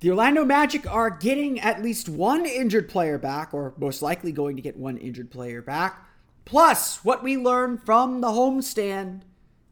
The 0.00 0.10
Orlando 0.10 0.44
Magic 0.44 0.90
are 0.92 1.08
getting 1.08 1.58
at 1.58 1.82
least 1.82 2.06
one 2.06 2.44
injured 2.44 2.88
player 2.88 3.16
back, 3.16 3.54
or 3.54 3.72
most 3.78 4.02
likely 4.02 4.30
going 4.30 4.56
to 4.56 4.62
get 4.62 4.76
one 4.76 4.98
injured 4.98 5.30
player 5.30 5.62
back. 5.62 6.06
Plus, 6.44 7.02
what 7.02 7.22
we 7.22 7.38
learned 7.38 7.82
from 7.86 8.20
the 8.20 8.28
homestand. 8.28 9.22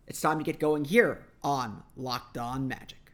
It's 0.07 0.23
time 0.23 0.39
to 0.39 0.45
get 0.45 0.59
going 0.59 0.87
here 0.87 1.27
on 1.43 1.83
Locked 1.95 2.39
On 2.39 2.67
Magic. 2.67 3.13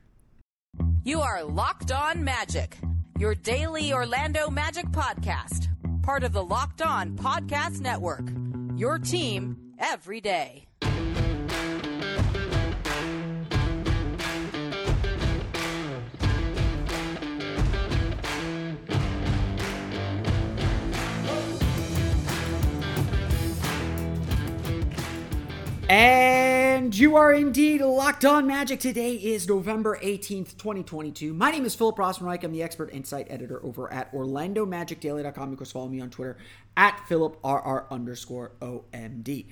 You 1.03 1.21
are 1.21 1.43
Locked 1.43 1.91
On 1.91 2.23
Magic, 2.23 2.79
your 3.19 3.35
daily 3.35 3.93
Orlando 3.93 4.49
Magic 4.49 4.87
podcast, 4.87 5.67
part 6.03 6.23
of 6.23 6.33
the 6.33 6.45
Locked 6.45 6.81
On 6.81 7.17
Podcast 7.17 7.81
Network. 7.81 8.31
Your 8.77 9.01
team 9.01 9.75
every 9.81 10.21
day. 10.21 10.70
And 25.91 26.97
you 26.97 27.17
are 27.17 27.33
indeed 27.33 27.81
locked 27.81 28.25
on 28.25 28.47
magic. 28.47 28.79
Today 28.79 29.15
is 29.17 29.49
November 29.49 29.99
18th, 30.01 30.57
2022. 30.57 31.35
My 31.35 31.51
name 31.51 31.65
is 31.65 31.75
Philip 31.75 31.97
Rossman-Reich. 31.97 32.45
I'm 32.45 32.53
the 32.53 32.63
expert 32.63 32.95
insight 32.95 33.27
editor 33.29 33.61
over 33.65 33.93
at 33.93 34.13
OrlandoMagicDaily.com. 34.13 35.51
You 35.51 35.57
can 35.57 35.67
follow 35.67 35.89
me 35.89 36.01
on 36.01 36.09
Twitter 36.09 36.39
at 36.77 36.97
PhilipRR 37.09 37.91
underscore 37.91 38.53
OMD. 38.61 39.47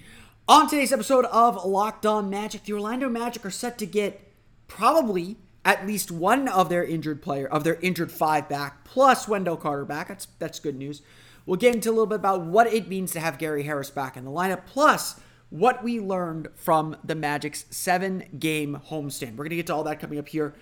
On 0.47 0.71
today's 0.71 0.93
episode 0.93 1.25
of 1.25 1.65
Locked 1.65 2.07
On 2.07 2.31
Magic, 2.31 2.63
the 2.63 2.75
Orlando 2.75 3.09
Magic 3.09 3.45
are 3.45 3.51
set 3.51 3.77
to 3.79 3.87
get 3.87 4.33
probably 4.69 5.39
at 5.65 5.89
least 5.89 6.13
one 6.13 6.47
of 6.47 6.69
their 6.69 6.85
injured 6.85 7.21
player, 7.21 7.49
of 7.49 7.65
their 7.65 7.81
injured 7.81 8.13
five 8.13 8.49
back, 8.49 8.85
plus 8.85 9.27
Wendell 9.27 9.57
Carter 9.57 9.85
back. 9.85 10.07
That's 10.07 10.29
that's 10.39 10.61
good 10.61 10.77
news. 10.77 11.03
We'll 11.47 11.57
get 11.57 11.75
into 11.75 11.89
a 11.89 11.91
little 11.91 12.07
bit 12.07 12.15
about 12.21 12.43
what 12.43 12.69
it 12.69 12.87
means 12.87 13.11
to 13.15 13.21
have 13.21 13.39
Gary 13.39 13.65
Harris 13.65 13.91
back 13.91 14.17
in 14.17 14.25
the 14.25 14.31
lineup, 14.31 14.67
plus 14.67 15.19
what 15.51 15.83
we 15.83 15.99
learned 16.01 16.49
from 16.55 16.97
the 17.03 17.15
Magic's 17.15 17.65
seven 17.71 18.25
game 18.39 18.81
homestand. 18.91 19.33
We're 19.33 19.45
going 19.45 19.51
to 19.51 19.57
get 19.57 19.67
to 19.69 19.75
all 19.75 19.85
that 19.85 20.01
coming 20.01 20.19
up 20.19 20.29
here 20.29 20.55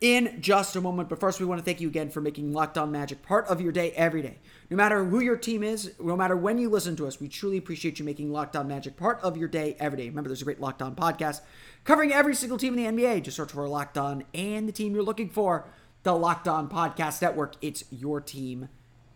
in 0.00 0.40
just 0.40 0.76
a 0.76 0.80
moment. 0.80 1.08
But 1.08 1.20
first, 1.20 1.40
we 1.40 1.46
want 1.46 1.58
to 1.58 1.64
thank 1.64 1.80
you 1.80 1.88
again 1.88 2.10
for 2.10 2.20
making 2.20 2.52
Locked 2.52 2.78
On 2.78 2.90
Magic 2.90 3.22
part 3.22 3.46
of 3.48 3.60
your 3.60 3.72
day 3.72 3.92
every 3.92 4.22
day. 4.22 4.38
No 4.70 4.76
matter 4.76 5.04
who 5.04 5.20
your 5.20 5.36
team 5.36 5.62
is, 5.62 5.92
no 6.00 6.16
matter 6.16 6.36
when 6.36 6.58
you 6.58 6.70
listen 6.70 6.96
to 6.96 7.06
us, 7.06 7.20
we 7.20 7.28
truly 7.28 7.58
appreciate 7.58 7.98
you 7.98 8.04
making 8.04 8.32
Locked 8.32 8.56
On 8.56 8.66
Magic 8.66 8.96
part 8.96 9.20
of 9.20 9.36
your 9.36 9.48
day 9.48 9.76
every 9.78 9.98
day. 9.98 10.08
Remember, 10.08 10.28
there's 10.28 10.42
a 10.42 10.44
great 10.46 10.60
Locked 10.60 10.80
On 10.80 10.94
podcast 10.94 11.42
covering 11.84 12.12
every 12.12 12.34
single 12.34 12.58
team 12.58 12.78
in 12.78 12.96
the 12.96 13.02
NBA. 13.02 13.22
Just 13.24 13.36
search 13.36 13.52
for 13.52 13.68
Locked 13.68 13.98
On 13.98 14.24
and 14.32 14.66
the 14.66 14.72
team 14.72 14.94
you're 14.94 15.04
looking 15.04 15.28
for, 15.28 15.66
the 16.02 16.14
Locked 16.14 16.48
On 16.48 16.68
Podcast 16.68 17.20
Network. 17.20 17.56
It's 17.60 17.84
your 17.90 18.20
team 18.20 18.68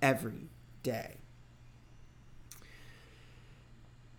every 0.03 0.51
day. 0.83 1.17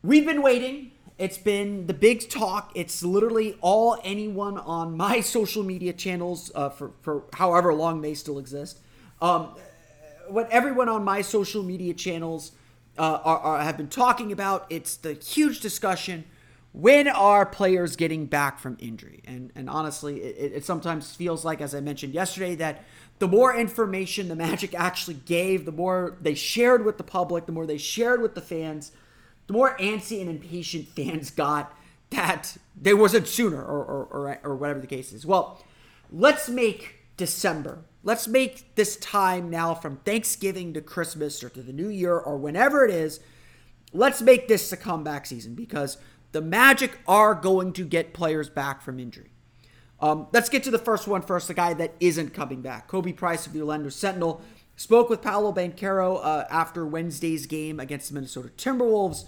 We've 0.02 0.25
been 0.25 0.42
waiting 0.42 0.92
it's 1.18 1.38
been 1.38 1.88
the 1.88 1.94
big 1.94 2.30
talk. 2.30 2.72
It's 2.76 3.04
literally 3.04 3.58
all 3.62 3.98
anyone 4.04 4.58
on 4.58 4.98
my 4.98 5.20
social 5.22 5.64
media 5.64 5.94
channels 5.94 6.52
uh, 6.56 6.70
for, 6.70 6.92
for 7.02 7.24
however 7.34 7.74
long 7.74 8.02
they 8.02 8.14
still 8.14 8.40
exist. 8.40 8.80
Um, 9.22 9.56
what 10.28 10.50
everyone 10.50 10.90
on 10.90 11.04
my 11.04 11.22
social 11.22 11.64
media 11.64 11.94
channels 11.94 12.52
uh, 12.98 13.20
are, 13.24 13.40
are, 13.40 13.62
have 13.62 13.78
been 13.78 13.88
talking 13.88 14.32
about. 14.32 14.66
It's 14.70 14.98
the 14.98 15.14
huge 15.14 15.60
discussion. 15.60 16.26
When 16.72 17.08
are 17.08 17.46
players 17.46 17.96
getting 17.96 18.26
back 18.26 18.60
from 18.60 18.76
injury? 18.80 19.22
And 19.26 19.52
and 19.56 19.70
honestly, 19.70 20.22
it, 20.22 20.54
it 20.54 20.66
sometimes 20.66 21.16
feels 21.16 21.46
like, 21.46 21.62
as 21.62 21.74
I 21.74 21.80
mentioned 21.80 22.14
yesterday, 22.14 22.56
that 22.56 22.84
the 23.20 23.28
more 23.28 23.56
information 23.56 24.28
the 24.28 24.36
Magic 24.48 24.74
actually 24.76 25.16
gave, 25.26 25.66
the 25.66 25.72
more 25.72 26.18
they 26.22 26.36
shared 26.36 26.84
with 26.84 26.98
the 26.98 27.04
public, 27.04 27.46
the 27.46 27.52
more 27.52 27.66
they 27.66 27.78
shared 27.78 28.22
with 28.22 28.36
the 28.36 28.42
fans, 28.42 28.92
the 29.48 29.54
more 29.54 29.78
antsy 29.78 30.22
and 30.22 30.30
impatient 30.30 30.88
fans 30.90 31.30
got 31.31 31.75
that 32.09 32.58
they 32.80 32.94
wasn't 32.94 33.28
sooner 33.28 33.62
or, 33.62 33.84
or, 33.84 34.06
or, 34.06 34.40
or 34.44 34.56
whatever 34.56 34.80
the 34.80 34.88
case 34.88 35.12
is. 35.12 35.25
Well, 35.25 35.64
let's 36.12 36.50
make 36.50 36.96
December. 37.18 37.86
Let's 38.03 38.28
make 38.28 38.75
this 38.75 38.97
time 38.97 39.50
now 39.50 39.74
from 39.74 39.97
Thanksgiving 39.97 40.74
to 40.74 40.81
Christmas 40.81 41.44
or 41.44 41.50
to 41.50 41.62
the 41.62 41.74
new 41.74 41.90
year 41.90 42.18
or 42.18 42.38
whenever 42.38 42.86
it 42.86 42.92
is. 42.92 43.19
Let's 43.94 44.22
make 44.22 44.47
this 44.47 44.72
a 44.72 44.78
comeback 44.78 45.25
season 45.25 45.56
because 45.56 45.98
the 46.31 46.42
Magic 46.42 47.00
are 47.08 47.34
going 47.34 47.74
to 47.74 47.86
get 47.86 48.14
players 48.14 48.50
back 48.50 48.81
from 48.81 49.00
injury. 49.00 49.31
Um, 50.00 50.28
let's 50.34 50.50
get 50.50 50.64
to 50.64 50.72
the 50.72 50.78
first 50.78 51.08
one 51.08 51.22
first, 51.22 51.48
the 51.48 51.53
guy 51.53 51.74
that 51.75 51.94
isn't 52.00 52.34
coming 52.34 52.62
back. 52.62 52.90
Khobi 52.90 53.16
Price 53.16 53.48
of 53.48 53.53
the 53.53 53.62
Orlando 53.62 53.90
Sentinel 53.90 54.42
spoke 54.75 55.09
with 55.09 55.22
Paolo 55.22 55.53
Banchero 55.53 56.19
uh, 56.22 56.46
after 56.50 56.86
Wednesday's 56.86 57.46
game 57.46 57.80
against 57.80 58.09
the 58.09 58.16
Minnesota 58.16 58.50
Timberwolves. 58.50 59.24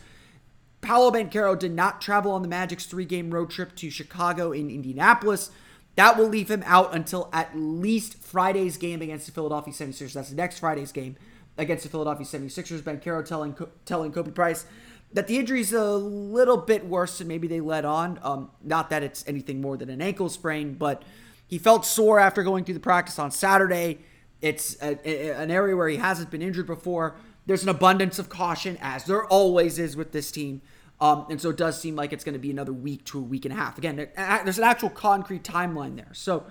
Paolo 0.87 1.11
Banchero 1.11 1.59
did 1.59 1.73
not 1.73 1.99
travel 1.99 2.31
on 2.31 2.43
the 2.43 2.47
Magic's 2.47 2.85
three 2.85 3.03
game 3.03 3.29
road 3.31 3.49
trip 3.49 3.75
to 3.75 3.89
Chicago 3.89 4.53
in 4.53 4.69
Indianapolis. 4.69 5.51
That 5.95 6.17
will 6.17 6.29
leave 6.29 6.49
him 6.49 6.63
out 6.65 6.95
until 6.95 7.29
at 7.33 7.57
least 7.57 8.13
Friday's 8.19 8.77
game 8.77 9.01
against 9.01 9.25
the 9.25 9.33
Philadelphia 9.33 9.73
76ers. 9.73 10.13
That's 10.13 10.29
the 10.29 10.37
next 10.37 10.59
Friday's 10.59 10.93
game 10.93 11.17
against 11.57 11.83
the 11.83 11.89
Philadelphia 11.89 12.25
76ers. 12.25 12.79
Banchero 12.83 13.25
telling, 13.25 13.53
telling 13.83 14.13
Khobi 14.13 14.33
Price 14.33 14.65
that 15.11 15.27
the 15.27 15.37
injury 15.37 15.59
is 15.59 15.73
a 15.73 15.97
little 15.97 16.55
bit 16.55 16.85
worse 16.85 17.17
than 17.17 17.27
maybe 17.27 17.49
they 17.49 17.59
let 17.59 17.83
on. 17.83 18.17
Um, 18.23 18.51
not 18.63 18.89
that 18.89 19.03
it's 19.03 19.27
anything 19.27 19.59
more 19.59 19.75
than 19.75 19.89
an 19.89 20.01
ankle 20.01 20.29
sprain, 20.29 20.75
but 20.75 21.03
he 21.45 21.57
felt 21.57 21.85
sore 21.85 22.17
after 22.17 22.43
going 22.43 22.63
through 22.63 22.75
the 22.75 22.79
practice 22.79 23.19
on 23.19 23.31
Saturday. 23.31 23.99
It's 24.41 24.81
a, 24.81 24.97
a, 25.05 25.31
an 25.31 25.51
area 25.51 25.75
where 25.75 25.89
he 25.89 25.97
hasn't 25.97 26.31
been 26.31 26.41
injured 26.41 26.67
before. 26.67 27.17
There's 27.45 27.63
an 27.63 27.69
abundance 27.69 28.19
of 28.19 28.29
caution, 28.29 28.77
as 28.79 29.03
there 29.03 29.25
always 29.25 29.79
is 29.79 29.97
with 29.97 30.13
this 30.13 30.31
team. 30.31 30.61
Um, 30.99 31.27
and 31.29 31.39
so 31.39 31.51
it 31.51 31.57
does 31.57 31.79
seem 31.79 31.95
like 31.95 32.11
it's 32.11 32.23
going 32.23 32.33
to 32.33 32.39
be 32.39 32.49
another 32.49 32.73
week 32.73 33.05
to 33.05 33.19
a 33.19 33.21
week 33.21 33.45
and 33.45 33.53
a 33.53 33.57
half. 33.57 33.77
Again, 33.77 33.95
there's 33.95 34.57
an 34.57 34.63
actual 34.63 34.89
concrete 34.89 35.43
timeline 35.43 35.95
there. 35.95 36.11
So 36.13 36.45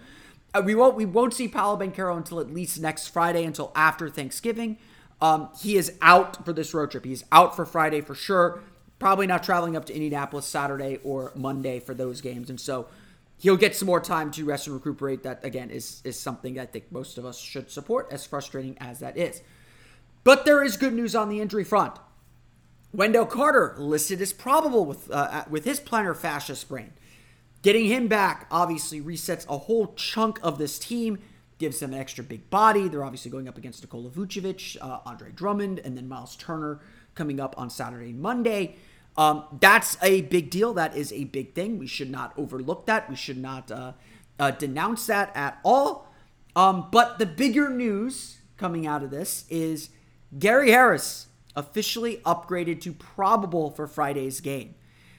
uh, 0.55 0.62
we 0.65 0.75
won't 0.75 0.95
we 0.95 1.05
won't 1.05 1.34
see 1.34 1.49
Paolo 1.49 1.79
Banchero 1.79 2.17
until 2.17 2.41
at 2.41 2.51
least 2.51 2.81
next 2.81 3.09
Friday, 3.09 3.45
until 3.45 3.73
after 3.75 4.09
Thanksgiving. 4.09 4.79
Um, 5.21 5.49
he 5.61 5.77
is 5.77 5.95
out 6.01 6.45
for 6.45 6.53
this 6.53 6.75
road 6.75 6.91
trip. 6.91 7.05
He's 7.05 7.25
out 7.33 7.57
for 7.57 7.67
Friday 7.67 8.01
for 8.01 8.15
sure. 8.15 8.62
Probably 8.99 9.27
not 9.27 9.43
traveling 9.43 9.77
up 9.77 9.84
to 9.87 9.95
Indianapolis 9.95 10.47
Saturday 10.47 11.01
or 11.03 11.33
Monday 11.34 11.81
for 11.81 11.95
those 11.95 12.21
games, 12.21 12.49
and 12.49 12.61
so 12.61 12.87
he'll 13.39 13.57
get 13.57 13.75
some 13.75 13.87
more 13.87 14.01
time 14.01 14.31
to 14.33 14.45
rest 14.45 14.67
and 14.67 14.77
recuperate. 14.77 15.25
That 15.25 15.45
again 15.45 15.71
is 15.71 16.01
is 16.05 16.19
something 16.19 16.59
I 16.59 16.67
think 16.67 16.93
most 16.93 17.19
of 17.19 17.27
us 17.27 17.39
should 17.39 17.71
support, 17.71 18.09
as 18.13 18.25
frustrating 18.25 18.78
as 18.78 19.01
that 19.01 19.19
is. 19.19 19.43
But 20.23 20.45
there 20.45 20.63
is 20.63 20.77
good 20.77 20.95
news 20.95 21.15
on 21.15 21.28
the 21.28 21.41
injury 21.41 21.65
front. 21.65 21.99
Wendell 22.93 23.27
Carter 23.27 23.75
listed 23.79 24.21
as 24.21 24.33
probable 24.33 24.85
with 24.85 25.11
uh, 25.11 25.45
with 25.51 25.65
his 25.65 25.81
plantar 25.81 26.17
fascia 26.17 26.57
sprain. 26.57 26.93
Getting 27.63 27.87
him 27.87 28.07
back 28.07 28.47
obviously 28.51 29.01
resets 29.01 29.47
a 29.49 29.59
whole 29.59 29.93
chunk 29.95 30.39
of 30.43 30.59
this 30.59 30.79
team, 30.79 31.19
gives 31.59 31.81
them 31.81 31.93
an 31.93 31.99
extra 31.99 32.23
big 32.23 32.49
body. 32.49 32.89
They're 32.89 33.05
obviously 33.05 33.31
going 33.31 33.49
up 33.49 33.59
against 33.59 33.83
Nikola 33.83 34.11
Vucevic, 34.11 34.77
uh, 34.81 35.01
Andre 35.05 35.33
Drummond, 35.33 35.81
and 35.81 35.97
then 35.97 36.09
Myles 36.09 36.37
Turner 36.37 36.81
coming 37.15 37.41
up 37.41 37.59
on 37.59 37.69
Saturday 37.71 38.11
and 38.11 38.21
Monday. 38.21 38.77
Um, 39.17 39.45
that's 39.61 39.97
a 40.03 40.23
big 40.23 40.51
deal. 40.51 40.75
That 40.75 40.97
is 40.97 41.13
a 41.13 41.25
big 41.25 41.55
thing. 41.55 41.79
We 41.79 41.87
should 41.87 42.11
not 42.11 42.35
overlook 42.37 42.87
that. 42.87 43.09
We 43.09 43.17
should 43.17 43.39
not 43.39 43.71
uh, 43.71 43.93
uh 44.39 44.51
denounce 44.53 45.07
that 45.07 45.35
at 45.35 45.59
all. 45.65 46.13
Um, 46.55 46.89
but 46.91 47.19
the 47.19 47.27
bigger 47.27 47.69
news 47.69 48.39
coming 48.57 48.87
out 48.87 49.03
of 49.03 49.11
this 49.11 49.45
is 49.51 49.91
Gary 50.39 50.71
Harris 50.71 51.27
officially 51.56 52.19
upgraded 52.19 52.81
to 52.83 52.93
probable 52.93 53.71
for 53.71 53.87
Friday's 53.87 54.41
game. 54.41 54.75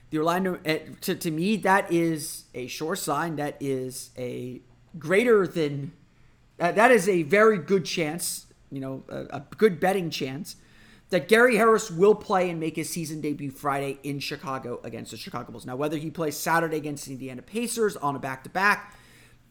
The 0.10 0.20
Orlando, 0.20 0.60
eh, 0.64 0.80
to, 1.02 1.16
to 1.16 1.32
me, 1.32 1.58
that 1.58 1.92
is 1.92 2.46
a 2.54 2.68
sure 2.68 2.96
sign. 2.96 3.36
That 3.36 3.58
is 3.60 4.12
a 4.18 4.62
greater 4.98 5.46
than, 5.46 5.92
uh, 6.60 6.72
that 6.72 6.92
is 6.92 7.10
a 7.10 7.24
very 7.24 7.58
good 7.58 7.84
chance, 7.84 8.46
you 8.72 8.80
know, 8.80 9.04
a, 9.10 9.38
a 9.38 9.46
good 9.58 9.80
betting 9.80 10.10
chance 10.10 10.56
that 11.10 11.28
Gary 11.28 11.56
Harris 11.56 11.90
will 11.90 12.16
play 12.16 12.50
and 12.50 12.60
make 12.60 12.76
his 12.76 12.90
season 12.90 13.22
debut 13.22 13.50
Friday 13.50 13.98
in 14.04 14.20
Chicago 14.20 14.80
against 14.84 15.12
the 15.12 15.18
Chicago 15.18 15.52
Bulls. 15.52 15.66
Now, 15.66 15.76
whether 15.76 15.98
he 15.98 16.12
plays 16.12 16.36
Saturday 16.36 16.78
against 16.78 17.06
the 17.06 17.14
Indiana 17.14 17.42
Pacers 17.42 17.96
on 17.98 18.16
a 18.16 18.20
back 18.20 18.44
to 18.44 18.50
back, 18.50 18.96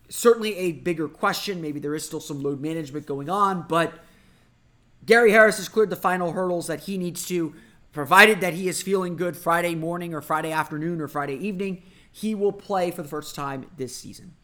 certainly 0.09 0.57
a 0.57 0.73
bigger 0.73 1.09
question. 1.09 1.63
Maybe 1.63 1.81
there 1.81 1.95
is 1.95 2.05
still 2.05 2.21
some 2.21 2.43
load 2.43 2.61
management 2.61 3.07
going 3.07 3.31
on, 3.31 3.65
but 3.69 3.93
Gary 5.07 5.31
Harris 5.31 5.59
has 5.59 5.69
cleared 5.69 5.91
the 5.91 5.97
final 5.97 6.33
hurdles 6.33 6.67
that 6.67 6.81
he 6.81 6.99
needs 6.99 7.25
to, 7.27 7.55
provided 7.93 8.41
that 8.41 8.55
he 8.55 8.69
is 8.69 8.83
feeling 8.83 9.17
good 9.17 9.37
Friday 9.37 9.75
morning 9.75 10.13
or 10.13 10.21
Friday 10.21 10.53
afternoon 10.53 11.01
or 11.01 11.09
Friday 11.09 11.37
evening. 11.37 11.83
He 12.11 12.35
will 12.35 12.53
play 12.53 12.91
for 12.91 13.03
the 13.03 13.09
first 13.09 13.35
time 13.35 13.67
this 13.77 13.95
season. 13.97 14.35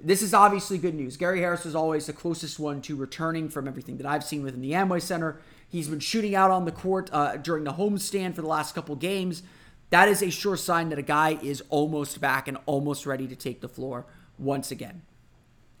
This 0.00 0.22
is 0.22 0.32
obviously 0.32 0.78
good 0.78 0.94
news. 0.94 1.16
Gary 1.16 1.40
Harris 1.40 1.66
is 1.66 1.74
always 1.74 2.06
the 2.06 2.12
closest 2.12 2.60
one 2.60 2.80
to 2.82 2.94
returning 2.94 3.48
from 3.48 3.66
everything 3.66 3.96
that 3.96 4.06
I've 4.06 4.22
seen 4.22 4.44
within 4.44 4.60
the 4.62 4.70
Amway 4.70 5.02
Center. 5.02 5.40
He's 5.68 5.88
been 5.88 5.98
shooting 5.98 6.36
out 6.36 6.52
on 6.52 6.64
the 6.64 6.72
court 6.72 7.10
uh, 7.12 7.36
during 7.36 7.64
the 7.64 7.72
homestand 7.72 8.36
for 8.36 8.42
the 8.42 8.48
last 8.48 8.76
couple 8.76 8.94
games. 8.94 9.42
That 9.90 10.08
is 10.08 10.22
a 10.22 10.30
sure 10.30 10.56
sign 10.56 10.90
that 10.90 10.98
a 10.98 11.02
guy 11.02 11.38
is 11.42 11.62
almost 11.70 12.20
back 12.20 12.46
and 12.46 12.58
almost 12.66 13.06
ready 13.06 13.26
to 13.26 13.34
take 13.34 13.60
the 13.60 13.68
floor 13.68 14.06
once 14.38 14.70
again. 14.70 15.02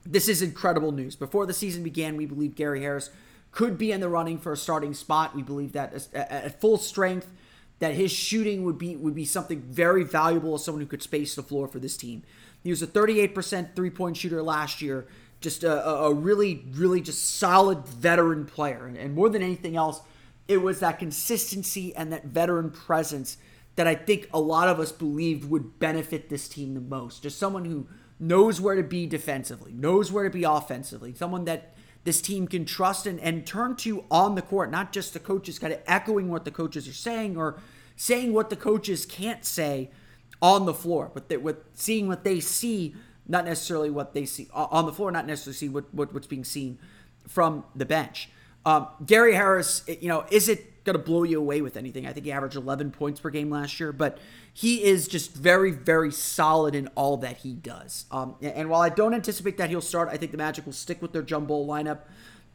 this 0.04 0.28
is 0.28 0.42
incredible 0.42 0.90
news. 0.90 1.14
Before 1.14 1.46
the 1.46 1.52
season 1.52 1.82
began, 1.82 2.16
we 2.16 2.26
believe 2.26 2.54
Gary 2.54 2.80
Harris 2.80 3.10
could 3.58 3.76
be 3.76 3.90
in 3.90 4.00
the 4.00 4.08
running 4.08 4.38
for 4.38 4.52
a 4.52 4.56
starting 4.56 4.94
spot. 4.94 5.34
We 5.34 5.42
believe 5.42 5.72
that 5.72 6.14
at 6.14 6.60
full 6.60 6.78
strength, 6.78 7.28
that 7.80 7.92
his 7.92 8.12
shooting 8.12 8.62
would 8.62 8.78
be 8.78 8.94
would 8.94 9.16
be 9.16 9.24
something 9.24 9.62
very 9.62 10.04
valuable 10.04 10.54
as 10.54 10.64
someone 10.64 10.80
who 10.80 10.86
could 10.86 11.02
space 11.02 11.34
the 11.34 11.42
floor 11.42 11.66
for 11.66 11.80
this 11.80 11.96
team. 11.96 12.22
He 12.62 12.70
was 12.70 12.82
a 12.82 12.86
38% 12.86 13.74
three 13.74 13.90
point 13.90 14.16
shooter 14.16 14.44
last 14.44 14.80
year. 14.80 15.08
Just 15.40 15.64
a, 15.64 15.88
a, 15.88 16.14
really, 16.14 16.66
really 16.70 17.00
just 17.00 17.36
solid 17.36 17.84
veteran 17.84 18.46
player. 18.46 18.86
And, 18.86 18.96
and 18.96 19.16
more 19.16 19.28
than 19.28 19.42
anything 19.42 19.74
else, 19.74 20.02
it 20.46 20.58
was 20.58 20.78
that 20.78 21.00
consistency 21.00 21.92
and 21.96 22.12
that 22.12 22.26
veteran 22.26 22.70
presence 22.70 23.38
that 23.74 23.88
I 23.88 23.96
think 23.96 24.28
a 24.32 24.40
lot 24.40 24.68
of 24.68 24.78
us 24.78 24.92
believed 24.92 25.50
would 25.50 25.80
benefit 25.80 26.28
this 26.28 26.48
team 26.48 26.74
the 26.74 26.80
most. 26.80 27.24
Just 27.24 27.38
someone 27.38 27.64
who 27.64 27.88
knows 28.20 28.60
where 28.60 28.76
to 28.76 28.84
be 28.84 29.06
defensively, 29.06 29.72
knows 29.72 30.12
where 30.12 30.22
to 30.22 30.30
be 30.30 30.44
offensively, 30.44 31.12
someone 31.12 31.44
that 31.46 31.74
this 32.04 32.20
team 32.20 32.46
can 32.46 32.64
trust 32.64 33.06
and, 33.06 33.20
and 33.20 33.46
turn 33.46 33.76
to 33.76 34.04
on 34.10 34.34
the 34.34 34.42
court, 34.42 34.70
not 34.70 34.92
just 34.92 35.12
the 35.12 35.20
coaches 35.20 35.58
kind 35.58 35.72
of 35.72 35.80
echoing 35.86 36.28
what 36.28 36.44
the 36.44 36.50
coaches 36.50 36.88
are 36.88 36.92
saying 36.92 37.36
or 37.36 37.58
saying 37.96 38.32
what 38.32 38.50
the 38.50 38.56
coaches 38.56 39.04
can't 39.04 39.44
say 39.44 39.90
on 40.40 40.66
the 40.66 40.74
floor, 40.74 41.10
but 41.12 41.28
that 41.28 41.42
with 41.42 41.56
seeing 41.74 42.06
what 42.06 42.24
they 42.24 42.40
see, 42.40 42.94
not 43.26 43.44
necessarily 43.44 43.90
what 43.90 44.14
they 44.14 44.24
see 44.24 44.48
on 44.54 44.86
the 44.86 44.92
floor, 44.92 45.10
not 45.10 45.26
necessarily 45.26 45.56
see 45.56 45.68
what, 45.68 45.92
what 45.92 46.14
what's 46.14 46.26
being 46.26 46.44
seen 46.44 46.78
from 47.26 47.64
the 47.74 47.84
bench. 47.84 48.30
Um, 48.64 48.88
Gary 49.04 49.34
Harris, 49.34 49.82
you 49.86 50.08
know, 50.08 50.24
is 50.30 50.48
it 50.48 50.84
going 50.84 50.96
to 50.96 51.02
blow 51.02 51.22
you 51.22 51.38
away 51.38 51.60
with 51.60 51.76
anything? 51.76 52.06
I 52.06 52.12
think 52.12 52.26
he 52.26 52.32
averaged 52.32 52.56
11 52.56 52.90
points 52.92 53.20
per 53.20 53.30
game 53.30 53.50
last 53.50 53.78
year, 53.80 53.92
but 53.92 54.18
he 54.58 54.82
is 54.82 55.06
just 55.06 55.32
very, 55.32 55.70
very 55.70 56.10
solid 56.10 56.74
in 56.74 56.88
all 56.96 57.16
that 57.18 57.36
he 57.36 57.52
does. 57.52 58.06
Um, 58.10 58.34
and 58.42 58.68
while 58.68 58.80
I 58.80 58.88
don't 58.88 59.14
anticipate 59.14 59.56
that 59.58 59.70
he'll 59.70 59.80
start, 59.80 60.08
I 60.10 60.16
think 60.16 60.32
the 60.32 60.36
Magic 60.36 60.66
will 60.66 60.72
stick 60.72 61.00
with 61.00 61.12
their 61.12 61.22
jumbo 61.22 61.64
lineup 61.64 62.00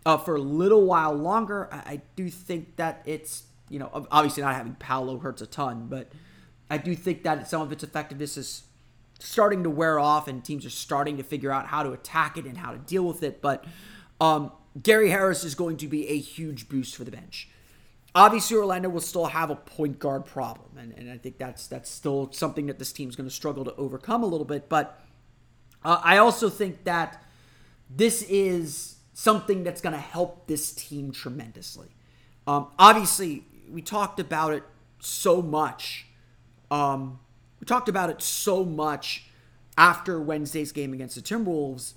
uh, 0.05 0.17
for 0.17 0.35
a 0.35 0.41
little 0.41 0.85
while 0.85 1.13
longer. 1.13 1.69
I, 1.71 1.77
I 1.77 2.01
do 2.17 2.29
think 2.29 2.75
that 2.75 3.03
it's, 3.05 3.43
you 3.69 3.79
know, 3.79 3.89
obviously 4.11 4.43
not 4.43 4.53
having 4.53 4.73
Paolo 4.73 5.17
hurts 5.17 5.41
a 5.41 5.45
ton, 5.45 5.87
but 5.87 6.11
I 6.69 6.77
do 6.77 6.93
think 6.93 7.23
that 7.23 7.47
some 7.47 7.61
of 7.61 7.71
its 7.71 7.85
effectiveness 7.85 8.35
is 8.35 8.63
starting 9.19 9.63
to 9.63 9.69
wear 9.69 9.97
off 9.97 10.27
and 10.27 10.43
teams 10.43 10.65
are 10.65 10.71
starting 10.71 11.15
to 11.15 11.23
figure 11.23 11.51
out 11.51 11.67
how 11.67 11.83
to 11.83 11.93
attack 11.93 12.37
it 12.37 12.43
and 12.43 12.57
how 12.57 12.73
to 12.73 12.79
deal 12.79 13.05
with 13.05 13.23
it. 13.23 13.41
But 13.41 13.63
um, 14.19 14.51
Gary 14.81 15.09
Harris 15.09 15.45
is 15.45 15.55
going 15.55 15.77
to 15.77 15.87
be 15.87 16.09
a 16.09 16.17
huge 16.17 16.67
boost 16.67 16.97
for 16.97 17.05
the 17.05 17.11
bench. 17.11 17.47
Obviously, 18.15 18.57
Orlando 18.57 18.89
will 18.89 19.01
still 19.01 19.25
have 19.25 19.49
a 19.49 19.55
point 19.55 19.97
guard 19.97 20.25
problem, 20.25 20.77
and, 20.77 20.93
and 20.93 21.09
I 21.09 21.17
think 21.17 21.39
that's 21.39 21.65
that's 21.67 21.89
still 21.89 22.31
something 22.31 22.67
that 22.67 22.77
this 22.77 22.93
team's 22.93 23.15
going 23.15 23.27
to 23.27 23.33
struggle 23.33 23.65
to 23.65 23.75
overcome 23.75 24.23
a 24.23 24.27
little 24.27 24.45
bit. 24.45 24.69
But 24.69 24.99
uh, 25.83 25.99
I 26.03 26.17
also 26.17 26.49
think 26.49 26.83
that 26.83 27.23
this 27.89 28.21
is 28.23 28.97
something 29.13 29.63
that's 29.63 29.81
going 29.81 29.93
to 29.93 29.99
help 30.01 30.47
this 30.47 30.71
team 30.73 31.11
tremendously. 31.11 31.89
Um, 32.45 32.67
obviously, 32.77 33.45
we 33.71 33.81
talked 33.81 34.19
about 34.19 34.53
it 34.53 34.63
so 34.99 35.41
much. 35.41 36.07
Um, 36.69 37.19
we 37.59 37.65
talked 37.65 37.89
about 37.89 38.09
it 38.09 38.21
so 38.21 38.63
much 38.63 39.27
after 39.77 40.19
Wednesday's 40.19 40.71
game 40.71 40.93
against 40.93 41.15
the 41.15 41.21
Timberwolves 41.21 41.93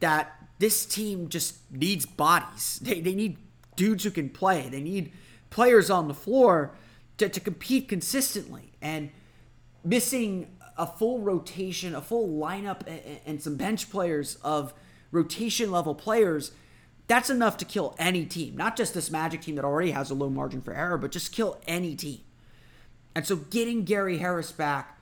that 0.00 0.48
this 0.58 0.86
team 0.86 1.28
just 1.28 1.56
needs 1.70 2.06
bodies. 2.06 2.78
They, 2.82 3.00
they 3.00 3.14
need 3.14 3.38
dudes 3.76 4.04
who 4.04 4.10
can 4.10 4.28
play. 4.28 4.68
They 4.68 4.80
need 4.80 5.12
players 5.50 5.90
on 5.90 6.08
the 6.08 6.14
floor 6.14 6.72
to, 7.18 7.28
to 7.28 7.40
compete 7.40 7.88
consistently. 7.88 8.72
And 8.80 9.10
missing 9.84 10.56
a 10.76 10.86
full 10.86 11.20
rotation, 11.20 11.94
a 11.94 12.00
full 12.00 12.28
lineup, 12.28 12.82
and, 13.26 13.42
some 13.42 13.56
bench 13.56 13.90
players 13.90 14.36
of 14.42 14.72
rotation 15.10 15.70
level 15.70 15.94
players, 15.94 16.52
that's 17.08 17.30
enough 17.30 17.56
to 17.56 17.64
kill 17.64 17.96
any 17.98 18.24
team. 18.24 18.56
Not 18.56 18.76
just 18.76 18.94
this 18.94 19.10
Magic 19.10 19.42
team 19.42 19.56
that 19.56 19.64
already 19.64 19.90
has 19.90 20.10
a 20.10 20.14
low 20.14 20.30
margin 20.30 20.60
for 20.60 20.72
error, 20.74 20.98
but 20.98 21.10
just 21.10 21.32
kill 21.32 21.60
any 21.66 21.96
team. 21.96 22.20
And 23.14 23.26
so 23.26 23.36
getting 23.36 23.84
Gary 23.84 24.18
Harris 24.18 24.52
back 24.52 24.98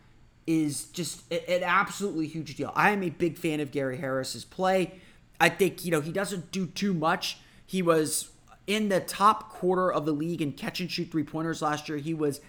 is 0.47 0.87
just 0.87 1.31
an 1.33 1.63
absolutely 1.65 2.29
huge 2.29 2.55
deal. 2.57 2.73
I 2.75 2.93
am 2.93 3.03
a 3.03 3.11
big 3.11 3.37
fan 3.37 3.61
of 3.61 3.73
Gary 3.73 3.99
Harris's 3.99 4.45
play. 4.45 5.01
I 5.41 5.49
think, 5.49 5.85
you 5.85 5.91
know, 5.91 6.01
he 6.01 6.13
doesn't 6.13 6.53
do 6.53 6.67
too 6.67 6.95
much. 6.95 7.39
He 7.67 7.83
was 7.83 8.31
in 8.67 8.89
the 8.89 9.01
top 9.01 9.51
quarter 9.51 9.93
of 9.93 10.07
the 10.07 10.13
league 10.13 10.43
in 10.43 10.53
catch 10.53 10.81
and 10.81 10.91
shoot 10.91 11.11
three 11.11 11.25
pointers 11.25 11.63
last 11.63 11.89
year. 11.89 11.99
He 11.99 12.15
was 12.15 12.41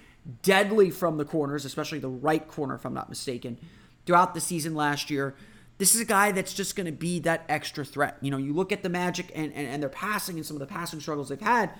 deadly 0.41 0.89
from 0.89 1.17
the 1.17 1.25
corners, 1.25 1.65
especially 1.65 1.99
the 1.99 2.09
right 2.09 2.47
corner, 2.47 2.75
if 2.75 2.85
I'm 2.85 2.93
not 2.93 3.09
mistaken, 3.09 3.57
throughout 4.05 4.33
the 4.33 4.41
season 4.41 4.75
last 4.75 5.09
year. 5.09 5.35
This 5.77 5.93
is 5.93 6.01
a 6.01 6.05
guy 6.05 6.31
that's 6.31 6.53
just 6.53 6.75
going 6.75 6.87
to 6.87 6.91
be 6.91 7.19
that 7.19 7.45
extra 7.47 7.85
threat. 7.85 8.17
You 8.21 8.31
know, 8.31 8.37
you 8.37 8.51
look 8.51 8.71
at 8.71 8.81
the 8.81 8.89
Magic 8.89 9.31
and, 9.35 9.53
and, 9.53 9.67
and 9.67 9.81
their 9.81 9.89
passing 9.89 10.37
and 10.37 10.45
some 10.45 10.55
of 10.55 10.59
the 10.59 10.65
passing 10.65 10.99
struggles 10.99 11.29
they've 11.29 11.39
had. 11.39 11.71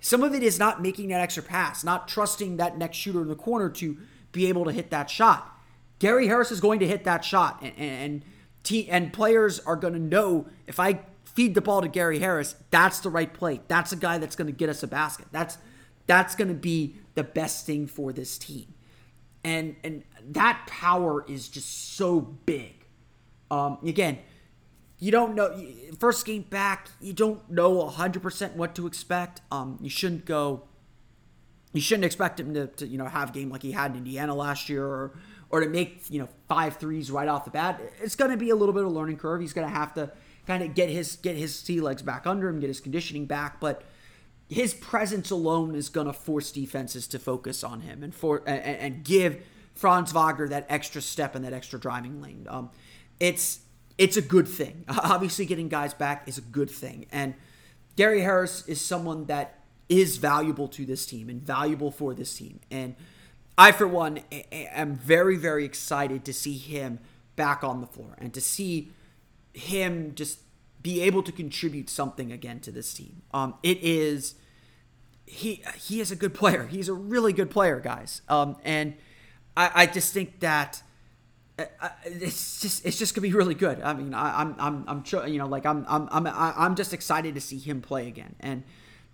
Some 0.00 0.22
of 0.22 0.34
it 0.34 0.42
is 0.42 0.58
not 0.58 0.82
making 0.82 1.08
that 1.08 1.20
extra 1.20 1.42
pass, 1.42 1.84
not 1.84 2.08
trusting 2.08 2.56
that 2.56 2.78
next 2.78 2.96
shooter 2.96 3.20
in 3.20 3.28
the 3.28 3.36
corner 3.36 3.68
to 3.70 3.98
be 4.32 4.46
able 4.46 4.64
to 4.64 4.72
hit 4.72 4.90
that 4.90 5.10
shot. 5.10 5.60
Gary 5.98 6.26
Harris 6.26 6.50
is 6.50 6.60
going 6.60 6.80
to 6.80 6.88
hit 6.88 7.04
that 7.04 7.24
shot, 7.24 7.62
and, 7.62 7.78
and 7.78 8.24
Te- 8.62 8.88
and 8.88 9.12
players 9.12 9.58
are 9.60 9.76
going 9.76 9.94
to 9.94 9.98
know 9.98 10.46
if 10.66 10.78
I 10.78 11.00
feed 11.34 11.54
the 11.54 11.60
ball 11.60 11.82
to 11.82 11.88
Gary 11.88 12.18
Harris, 12.18 12.54
that's 12.70 13.00
the 13.00 13.10
right 13.10 13.32
play. 13.32 13.60
That's 13.68 13.92
a 13.92 13.96
guy 13.96 14.18
that's 14.18 14.36
going 14.36 14.46
to 14.46 14.52
get 14.52 14.68
us 14.68 14.82
a 14.82 14.86
basket. 14.86 15.26
That's 15.32 15.58
that's 16.06 16.34
going 16.34 16.48
to 16.48 16.54
be 16.54 16.96
the 17.14 17.24
best 17.24 17.66
thing 17.66 17.86
for 17.86 18.12
this 18.12 18.38
team. 18.38 18.74
And 19.44 19.76
and 19.82 20.04
that 20.30 20.66
power 20.66 21.24
is 21.28 21.48
just 21.48 21.94
so 21.96 22.20
big. 22.20 22.86
Um, 23.50 23.78
again, 23.84 24.18
you 24.98 25.10
don't 25.10 25.34
know 25.34 25.60
first 25.98 26.24
game 26.24 26.42
back, 26.42 26.90
you 27.00 27.12
don't 27.12 27.50
know 27.50 27.84
100% 27.90 28.54
what 28.54 28.74
to 28.76 28.86
expect. 28.86 29.40
Um, 29.50 29.78
you 29.80 29.90
shouldn't 29.90 30.24
go 30.24 30.62
you 31.72 31.80
shouldn't 31.80 32.04
expect 32.04 32.38
him 32.38 32.52
to, 32.54 32.66
to 32.66 32.86
you 32.86 32.98
know 32.98 33.06
have 33.06 33.30
a 33.30 33.32
game 33.32 33.50
like 33.50 33.62
he 33.62 33.72
had 33.72 33.92
in 33.92 33.98
Indiana 33.98 34.34
last 34.34 34.68
year 34.68 34.84
or 34.84 35.12
or 35.50 35.60
to 35.60 35.68
make 35.68 36.04
you 36.10 36.20
know 36.20 36.28
five 36.48 36.76
threes 36.76 37.10
right 37.10 37.28
off 37.28 37.44
the 37.44 37.50
bat. 37.50 37.80
It's 38.00 38.14
going 38.14 38.30
to 38.30 38.36
be 38.36 38.50
a 38.50 38.56
little 38.56 38.74
bit 38.74 38.82
of 38.82 38.90
a 38.90 38.92
learning 38.92 39.16
curve. 39.16 39.40
He's 39.40 39.52
going 39.52 39.68
to 39.68 39.74
have 39.74 39.94
to 39.94 40.12
kind 40.46 40.62
of 40.62 40.74
get 40.74 40.88
his 40.88 41.16
get 41.16 41.36
his 41.36 41.58
sea 41.58 41.80
legs 41.80 42.02
back 42.02 42.26
under 42.26 42.48
him, 42.48 42.60
get 42.60 42.68
his 42.68 42.80
conditioning 42.80 43.26
back, 43.26 43.60
but 43.60 43.82
his 44.48 44.74
presence 44.74 45.30
alone 45.30 45.74
is 45.74 45.88
going 45.88 46.06
to 46.06 46.12
force 46.12 46.52
defenses 46.52 47.06
to 47.08 47.18
focus 47.18 47.64
on 47.64 47.80
him 47.80 48.02
and 48.02 48.14
for 48.14 48.42
and, 48.46 48.60
and, 48.60 49.04
give 49.04 49.42
Franz 49.74 50.12
Wagner 50.12 50.48
that 50.48 50.66
extra 50.68 51.00
step 51.00 51.34
and 51.34 51.44
that 51.44 51.52
extra 51.52 51.80
driving 51.80 52.20
lane. 52.20 52.46
Um, 52.48 52.70
it's 53.18 53.60
it's 53.98 54.16
a 54.16 54.22
good 54.22 54.48
thing. 54.48 54.84
Obviously, 54.88 55.46
getting 55.46 55.68
guys 55.68 55.94
back 55.94 56.28
is 56.28 56.38
a 56.38 56.42
good 56.42 56.70
thing, 56.70 57.06
and 57.10 57.34
Gary 57.96 58.20
Harris 58.20 58.66
is 58.68 58.80
someone 58.80 59.26
that 59.26 59.60
is 59.88 60.16
valuable 60.16 60.68
to 60.68 60.86
this 60.86 61.06
team 61.06 61.28
and 61.28 61.42
valuable 61.42 61.90
for 61.90 62.14
this 62.14 62.34
team, 62.34 62.60
and 62.70 62.94
I, 63.56 63.72
for 63.72 63.86
one, 63.86 64.20
am 64.50 64.96
very, 64.96 65.36
very 65.36 65.64
excited 65.64 66.24
to 66.24 66.32
see 66.32 66.56
him 66.56 66.98
back 67.36 67.62
on 67.62 67.80
the 67.80 67.86
floor 67.86 68.16
and 68.18 68.32
to 68.34 68.40
see 68.40 68.90
him 69.52 70.14
just 70.14 70.40
be 70.82 71.00
able 71.02 71.22
to 71.22 71.32
contribute 71.32 71.88
something 71.88 72.32
again 72.32 72.60
to 72.60 72.70
this 72.70 72.92
team. 72.92 73.22
Um, 73.32 73.54
it 73.62 73.78
is 73.82 74.34
he 75.26 75.62
he 75.78 76.00
is 76.00 76.10
a 76.10 76.16
good 76.16 76.34
player. 76.34 76.66
He's 76.66 76.88
a 76.88 76.94
really 76.94 77.32
good 77.32 77.50
player, 77.50 77.80
guys. 77.80 78.22
Um, 78.28 78.56
and 78.64 78.94
I, 79.56 79.70
I 79.74 79.86
just 79.86 80.12
think 80.12 80.40
that 80.40 80.82
uh, 81.58 81.64
uh, 81.80 81.88
it's 82.04 82.60
just 82.60 82.84
it's 82.84 82.98
just 82.98 83.14
gonna 83.14 83.22
be 83.22 83.32
really 83.32 83.54
good. 83.54 83.80
I 83.80 83.94
mean, 83.94 84.14
I, 84.14 84.42
am 84.42 84.56
I'm 84.58 84.84
I'm 84.86 85.04
sure 85.04 85.26
you 85.26 85.38
know 85.38 85.46
like 85.46 85.66
I'm 85.66 85.84
I'm 85.88 86.08
I'm 86.10 86.26
I'm 86.26 86.74
just 86.74 86.92
excited 86.92 87.34
to 87.34 87.40
see 87.40 87.58
him 87.58 87.80
play 87.80 88.08
again, 88.08 88.34
and 88.40 88.64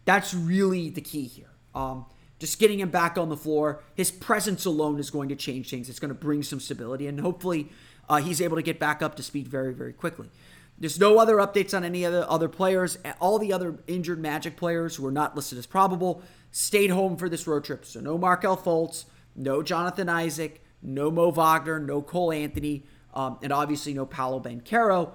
that's 0.04 0.32
really 0.32 0.90
the 0.90 1.00
key 1.00 1.24
here. 1.24 1.50
Um, 1.74 2.06
just 2.38 2.58
getting 2.60 2.78
him 2.78 2.90
back 2.90 3.18
on 3.18 3.28
the 3.28 3.36
floor, 3.36 3.82
his 3.94 4.10
presence 4.10 4.64
alone 4.64 4.98
is 5.00 5.10
going 5.10 5.28
to 5.28 5.36
change 5.36 5.70
things. 5.70 5.88
It's 5.88 5.98
going 5.98 6.10
to 6.10 6.14
bring 6.14 6.42
some 6.42 6.60
stability, 6.60 7.06
and 7.06 7.20
hopefully, 7.20 7.70
uh, 8.08 8.16
he's 8.16 8.40
able 8.40 8.56
to 8.56 8.62
get 8.62 8.78
back 8.78 9.02
up 9.02 9.14
to 9.16 9.22
speed 9.22 9.48
very, 9.48 9.72
very 9.72 9.92
quickly. 9.92 10.30
There's 10.78 11.00
no 11.00 11.18
other 11.18 11.36
updates 11.36 11.76
on 11.76 11.84
any 11.84 12.04
other 12.04 12.24
other 12.28 12.48
players. 12.48 12.98
All 13.20 13.38
the 13.38 13.52
other 13.52 13.78
injured 13.86 14.20
Magic 14.20 14.56
players 14.56 14.96
who 14.96 15.06
are 15.06 15.12
not 15.12 15.34
listed 15.34 15.58
as 15.58 15.66
probable 15.66 16.22
stayed 16.50 16.90
home 16.90 17.16
for 17.16 17.28
this 17.28 17.46
road 17.46 17.64
trip. 17.64 17.84
So 17.84 18.00
no 18.00 18.16
Markelle 18.16 18.56
Fultz, 18.56 19.04
no 19.34 19.62
Jonathan 19.62 20.08
Isaac, 20.08 20.62
no 20.80 21.10
Mo 21.10 21.30
Wagner, 21.30 21.80
no 21.80 22.00
Cole 22.00 22.32
Anthony, 22.32 22.84
um, 23.12 23.38
and 23.42 23.52
obviously 23.52 23.92
no 23.92 24.06
Paolo 24.06 24.40
Banchero. 24.40 25.12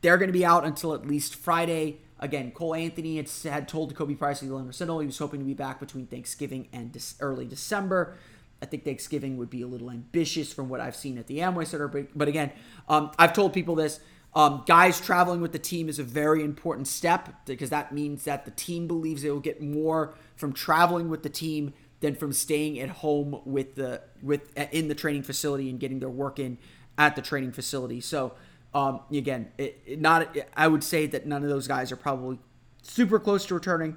They're 0.00 0.18
going 0.18 0.28
to 0.28 0.32
be 0.32 0.44
out 0.44 0.64
until 0.64 0.92
at 0.94 1.06
least 1.06 1.34
Friday. 1.34 1.98
Again, 2.18 2.50
Cole 2.50 2.74
Anthony 2.74 3.16
had, 3.16 3.28
had 3.44 3.68
told 3.68 3.94
Khobi 3.94 4.18
Price 4.18 4.42
and 4.42 4.52
Leonard 4.52 4.72
Sindel 4.72 5.00
he 5.00 5.06
was 5.06 5.18
hoping 5.18 5.40
to 5.40 5.46
be 5.46 5.54
back 5.54 5.78
between 5.78 6.06
Thanksgiving 6.06 6.68
and 6.72 6.96
early 7.20 7.46
December. 7.46 8.16
I 8.62 8.66
think 8.66 8.84
Thanksgiving 8.84 9.36
would 9.36 9.50
be 9.50 9.62
a 9.62 9.66
little 9.66 9.90
ambitious 9.90 10.52
from 10.52 10.68
what 10.68 10.80
I've 10.80 10.96
seen 10.96 11.18
at 11.18 11.26
the 11.26 11.38
Amway 11.38 11.66
Center. 11.66 11.88
But, 11.88 12.16
but 12.16 12.28
again, 12.28 12.52
um, 12.88 13.10
I've 13.18 13.32
told 13.32 13.52
people 13.52 13.74
this. 13.74 14.00
Um, 14.34 14.64
guys 14.66 15.00
traveling 15.00 15.40
with 15.40 15.52
the 15.52 15.58
team 15.58 15.88
is 15.88 15.98
a 15.98 16.04
very 16.04 16.42
important 16.42 16.88
step 16.88 17.46
because 17.46 17.70
that 17.70 17.92
means 17.92 18.24
that 18.24 18.44
the 18.44 18.50
team 18.50 18.86
believes 18.86 19.22
they 19.22 19.30
will 19.30 19.40
get 19.40 19.62
more 19.62 20.14
from 20.36 20.52
traveling 20.52 21.08
with 21.08 21.22
the 21.22 21.30
team 21.30 21.72
than 22.00 22.14
from 22.14 22.32
staying 22.32 22.78
at 22.80 22.90
home 22.90 23.40
with 23.46 23.76
the 23.76 24.02
with 24.22 24.56
in 24.72 24.88
the 24.88 24.94
training 24.94 25.22
facility 25.22 25.70
and 25.70 25.80
getting 25.80 26.00
their 26.00 26.10
work 26.10 26.38
in 26.38 26.58
at 26.98 27.16
the 27.16 27.22
training 27.22 27.52
facility. 27.52 28.00
So 28.00 28.34
Um, 28.74 29.00
again, 29.10 29.52
it, 29.56 29.80
it 29.86 30.00
not 30.00 30.36
I 30.54 30.68
would 30.68 30.84
say 30.84 31.06
that 31.06 31.24
none 31.24 31.42
of 31.42 31.48
those 31.48 31.66
guys 31.66 31.90
are 31.90 31.96
probably 31.96 32.38
super 32.82 33.18
close 33.18 33.46
to 33.46 33.54
returning 33.54 33.96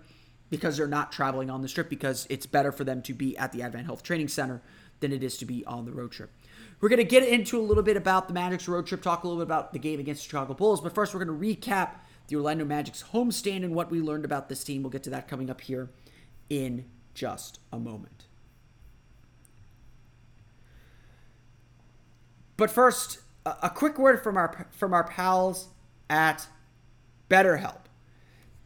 because 0.49 0.77
they're 0.77 0.87
not 0.87 1.11
traveling 1.11 1.49
on 1.49 1.61
the 1.61 1.67
strip 1.67 1.89
because 1.89 2.25
it's 2.29 2.45
better 2.45 2.71
for 2.71 2.83
them 2.83 3.01
to 3.03 3.13
be 3.13 3.37
at 3.37 3.51
the 3.51 3.59
AdventHealth 3.59 4.01
Training 4.01 4.27
Center 4.27 4.61
than 4.99 5.11
it 5.11 5.23
is 5.23 5.37
to 5.37 5.45
be 5.45 5.65
on 5.65 5.85
the 5.85 5.91
road 5.91 6.11
trip. 6.11 6.31
We're 6.81 6.89
going 6.89 6.97
to 6.97 7.03
get 7.03 7.23
into 7.23 7.59
a 7.59 7.61
little 7.61 7.83
bit 7.83 7.97
about 7.97 8.27
the 8.27 8.33
Magic's 8.33 8.67
road 8.67 8.87
trip, 8.87 9.01
talk 9.01 9.23
a 9.23 9.27
little 9.27 9.43
bit 9.43 9.47
about 9.47 9.73
the 9.73 9.79
game 9.79 9.99
against 9.99 10.23
the 10.23 10.29
Chicago 10.29 10.53
Bulls, 10.53 10.81
but 10.81 10.95
first 10.95 11.13
we're 11.13 11.23
going 11.23 11.39
to 11.39 11.45
recap 11.45 11.91
the 12.27 12.35
Orlando 12.35 12.63
Magic's 12.63 13.03
homestand 13.13 13.63
and 13.63 13.73
what 13.73 13.91
we 13.91 14.01
learned 14.01 14.25
about 14.25 14.49
this 14.49 14.63
team. 14.63 14.83
We'll 14.83 14.91
get 14.91 15.03
to 15.03 15.09
that 15.09 15.27
coming 15.27 15.49
up 15.49 15.61
here 15.61 15.89
in 16.49 16.85
just 17.13 17.59
a 17.71 17.79
moment. 17.79 18.25
But 22.55 22.69
first, 22.69 23.19
a 23.45 23.69
quick 23.69 23.97
word 23.97 24.21
from 24.21 24.35
our 24.37 24.67
from 24.71 24.93
our 24.93 25.05
pals 25.05 25.69
at 26.09 26.47
BetterHelp. 27.29 27.88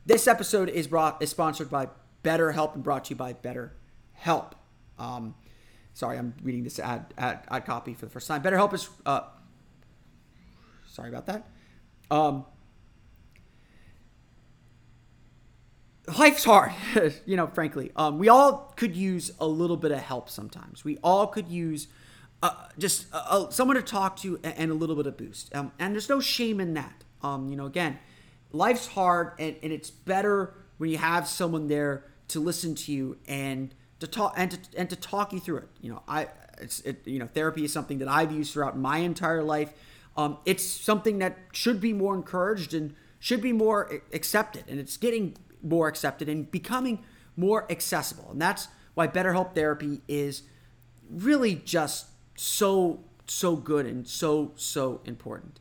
This 0.05 0.27
episode 0.27 0.69
is 0.69 0.87
brought 0.87 1.21
is 1.21 1.29
sponsored 1.29 1.69
by 1.69 1.87
BetterHelp 2.23 2.75
and 2.75 2.83
brought 2.83 3.05
to 3.05 3.09
you 3.11 3.15
by 3.15 3.33
BetterHelp. 3.33 4.51
Um, 4.99 5.35
sorry, 5.93 6.17
I'm 6.17 6.33
reading 6.43 6.63
this 6.63 6.77
ad, 6.77 7.13
ad, 7.17 7.45
ad 7.49 7.65
copy 7.65 7.93
for 7.93 8.05
the 8.05 8.11
first 8.11 8.27
time. 8.27 8.43
BetterHelp 8.43 8.73
is 8.73 8.89
uh, 9.05 9.21
sorry 10.89 11.07
about 11.07 11.27
that. 11.27 11.47
Um, 12.11 12.45
life's 16.19 16.43
hard, 16.43 16.73
you 17.25 17.37
know. 17.37 17.47
Frankly, 17.47 17.91
um, 17.95 18.19
we 18.19 18.27
all 18.27 18.73
could 18.75 18.97
use 18.97 19.31
a 19.39 19.47
little 19.47 19.77
bit 19.77 19.91
of 19.91 19.99
help 19.99 20.29
sometimes. 20.29 20.83
We 20.83 20.97
all 21.01 21.27
could 21.27 21.47
use 21.47 21.87
uh, 22.41 22.67
just 22.77 23.07
uh, 23.13 23.49
someone 23.51 23.77
to 23.77 23.81
talk 23.81 24.17
to 24.17 24.37
and 24.43 24.69
a 24.69 24.73
little 24.73 24.97
bit 24.97 25.07
of 25.07 25.15
boost. 25.15 25.55
Um, 25.55 25.71
and 25.79 25.93
there's 25.93 26.09
no 26.09 26.19
shame 26.19 26.59
in 26.59 26.73
that. 26.73 27.05
Um, 27.21 27.49
you 27.49 27.55
know, 27.55 27.65
again, 27.65 27.99
life's 28.53 28.87
hard, 28.87 29.33
and, 29.39 29.57
and 29.61 29.73
it's 29.73 29.89
better 29.89 30.53
when 30.77 30.89
you 30.89 30.97
have 30.97 31.27
someone 31.27 31.67
there 31.67 32.05
to 32.29 32.39
listen 32.39 32.75
to 32.75 32.91
you 32.93 33.17
and 33.27 33.75
to 33.99 34.07
talk 34.07 34.33
and 34.37 34.51
to, 34.51 34.59
and 34.77 34.89
to 34.89 34.95
talk 34.95 35.33
you 35.33 35.39
through 35.39 35.57
it. 35.57 35.69
You 35.81 35.91
know, 35.91 36.03
I 36.07 36.29
it's 36.61 36.79
it, 36.81 37.05
you 37.05 37.19
know 37.19 37.27
therapy 37.27 37.65
is 37.65 37.73
something 37.73 37.99
that 37.99 38.07
I've 38.07 38.31
used 38.31 38.53
throughout 38.53 38.77
my 38.77 38.99
entire 38.99 39.43
life. 39.43 39.73
Um, 40.15 40.37
it's 40.45 40.63
something 40.63 41.19
that 41.19 41.37
should 41.51 41.81
be 41.81 41.91
more 41.91 42.15
encouraged 42.15 42.73
and 42.73 42.95
should 43.19 43.41
be 43.41 43.51
more 43.51 44.01
accepted, 44.13 44.65
and 44.67 44.79
it's 44.79 44.97
getting 44.97 45.35
more 45.61 45.87
accepted 45.87 46.29
and 46.29 46.49
becoming 46.49 47.03
more 47.35 47.69
accessible. 47.71 48.29
And 48.31 48.41
that's 48.41 48.67
why 48.93 49.07
BetterHelp 49.07 49.55
therapy 49.55 50.01
is 50.07 50.43
really 51.09 51.55
just 51.55 52.07
so 52.35 53.03
so 53.25 53.55
good 53.55 53.85
and 53.85 54.07
so 54.07 54.51
so 54.55 55.01
important. 55.05 55.59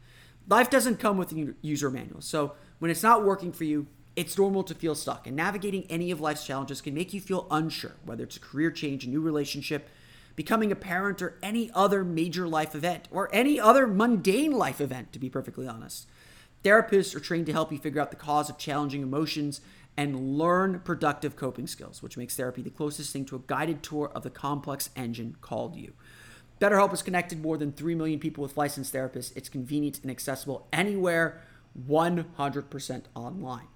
Life 0.49 0.71
doesn't 0.71 0.99
come 0.99 1.17
with 1.17 1.33
a 1.33 1.55
user 1.63 1.91
manual. 1.91 2.21
So 2.21 2.55
when 2.83 2.91
it's 2.91 3.05
not 3.05 3.25
working 3.25 3.53
for 3.53 3.63
you, 3.63 3.87
it's 4.17 4.37
normal 4.37 4.65
to 4.65 4.75
feel 4.75 4.97
stuck. 4.97 5.29
And 5.29 5.37
navigating 5.37 5.85
any 5.89 6.11
of 6.11 6.21
life's 6.21 6.45
challenges 6.45 6.81
can 6.81 6.95
make 6.95 7.15
you 7.15 7.21
feel 7.21 7.47
unsure, 7.49 7.95
whether 8.05 8.25
it's 8.25 8.39
a 8.39 8.41
career 8.41 8.73
change, 8.73 9.05
a 9.05 9.09
new 9.09 9.21
relationship, 9.21 9.89
becoming 10.35 10.73
a 10.73 10.75
parent, 10.75 11.23
or 11.23 11.39
any 11.45 11.71
other 11.77 12.03
major 12.03 12.49
life 12.49 12.75
event, 12.75 13.07
or 13.13 13.33
any 13.33 13.61
other 13.61 13.87
mundane 13.87 14.51
life 14.51 14.81
event, 14.81 15.13
to 15.13 15.21
be 15.21 15.31
perfectly 15.31 15.69
honest. 15.69 16.09
Therapists 16.65 17.15
are 17.15 17.21
trained 17.21 17.47
to 17.47 17.53
help 17.53 17.71
you 17.71 17.79
figure 17.79 18.01
out 18.01 18.11
the 18.11 18.17
cause 18.17 18.51
of 18.51 18.59
challenging 18.59 19.03
emotions 19.03 19.61
and 19.97 20.37
learn 20.37 20.81
productive 20.81 21.37
coping 21.37 21.69
skills, 21.69 22.03
which 22.03 22.17
makes 22.17 22.35
therapy 22.35 22.63
the 22.63 22.71
closest 22.71 23.13
thing 23.13 23.25
to 23.27 23.37
a 23.37 23.43
guided 23.47 23.85
tour 23.85 24.11
of 24.13 24.25
the 24.25 24.31
complex 24.31 24.91
engine 24.97 25.37
called 25.41 25.77
you. 25.77 25.93
BetterHelp 26.61 26.91
has 26.91 27.03
connected 27.03 27.41
more 27.41 27.57
than 27.57 27.71
3 27.71 27.95
million 27.95 28.19
people 28.19 28.43
with 28.43 28.57
licensed 28.57 28.93
therapists. 28.93 29.37
It's 29.37 29.49
convenient 29.49 30.01
and 30.03 30.11
accessible 30.11 30.67
anywhere, 30.73 31.43
100% 31.79 33.03
online. 33.15 33.69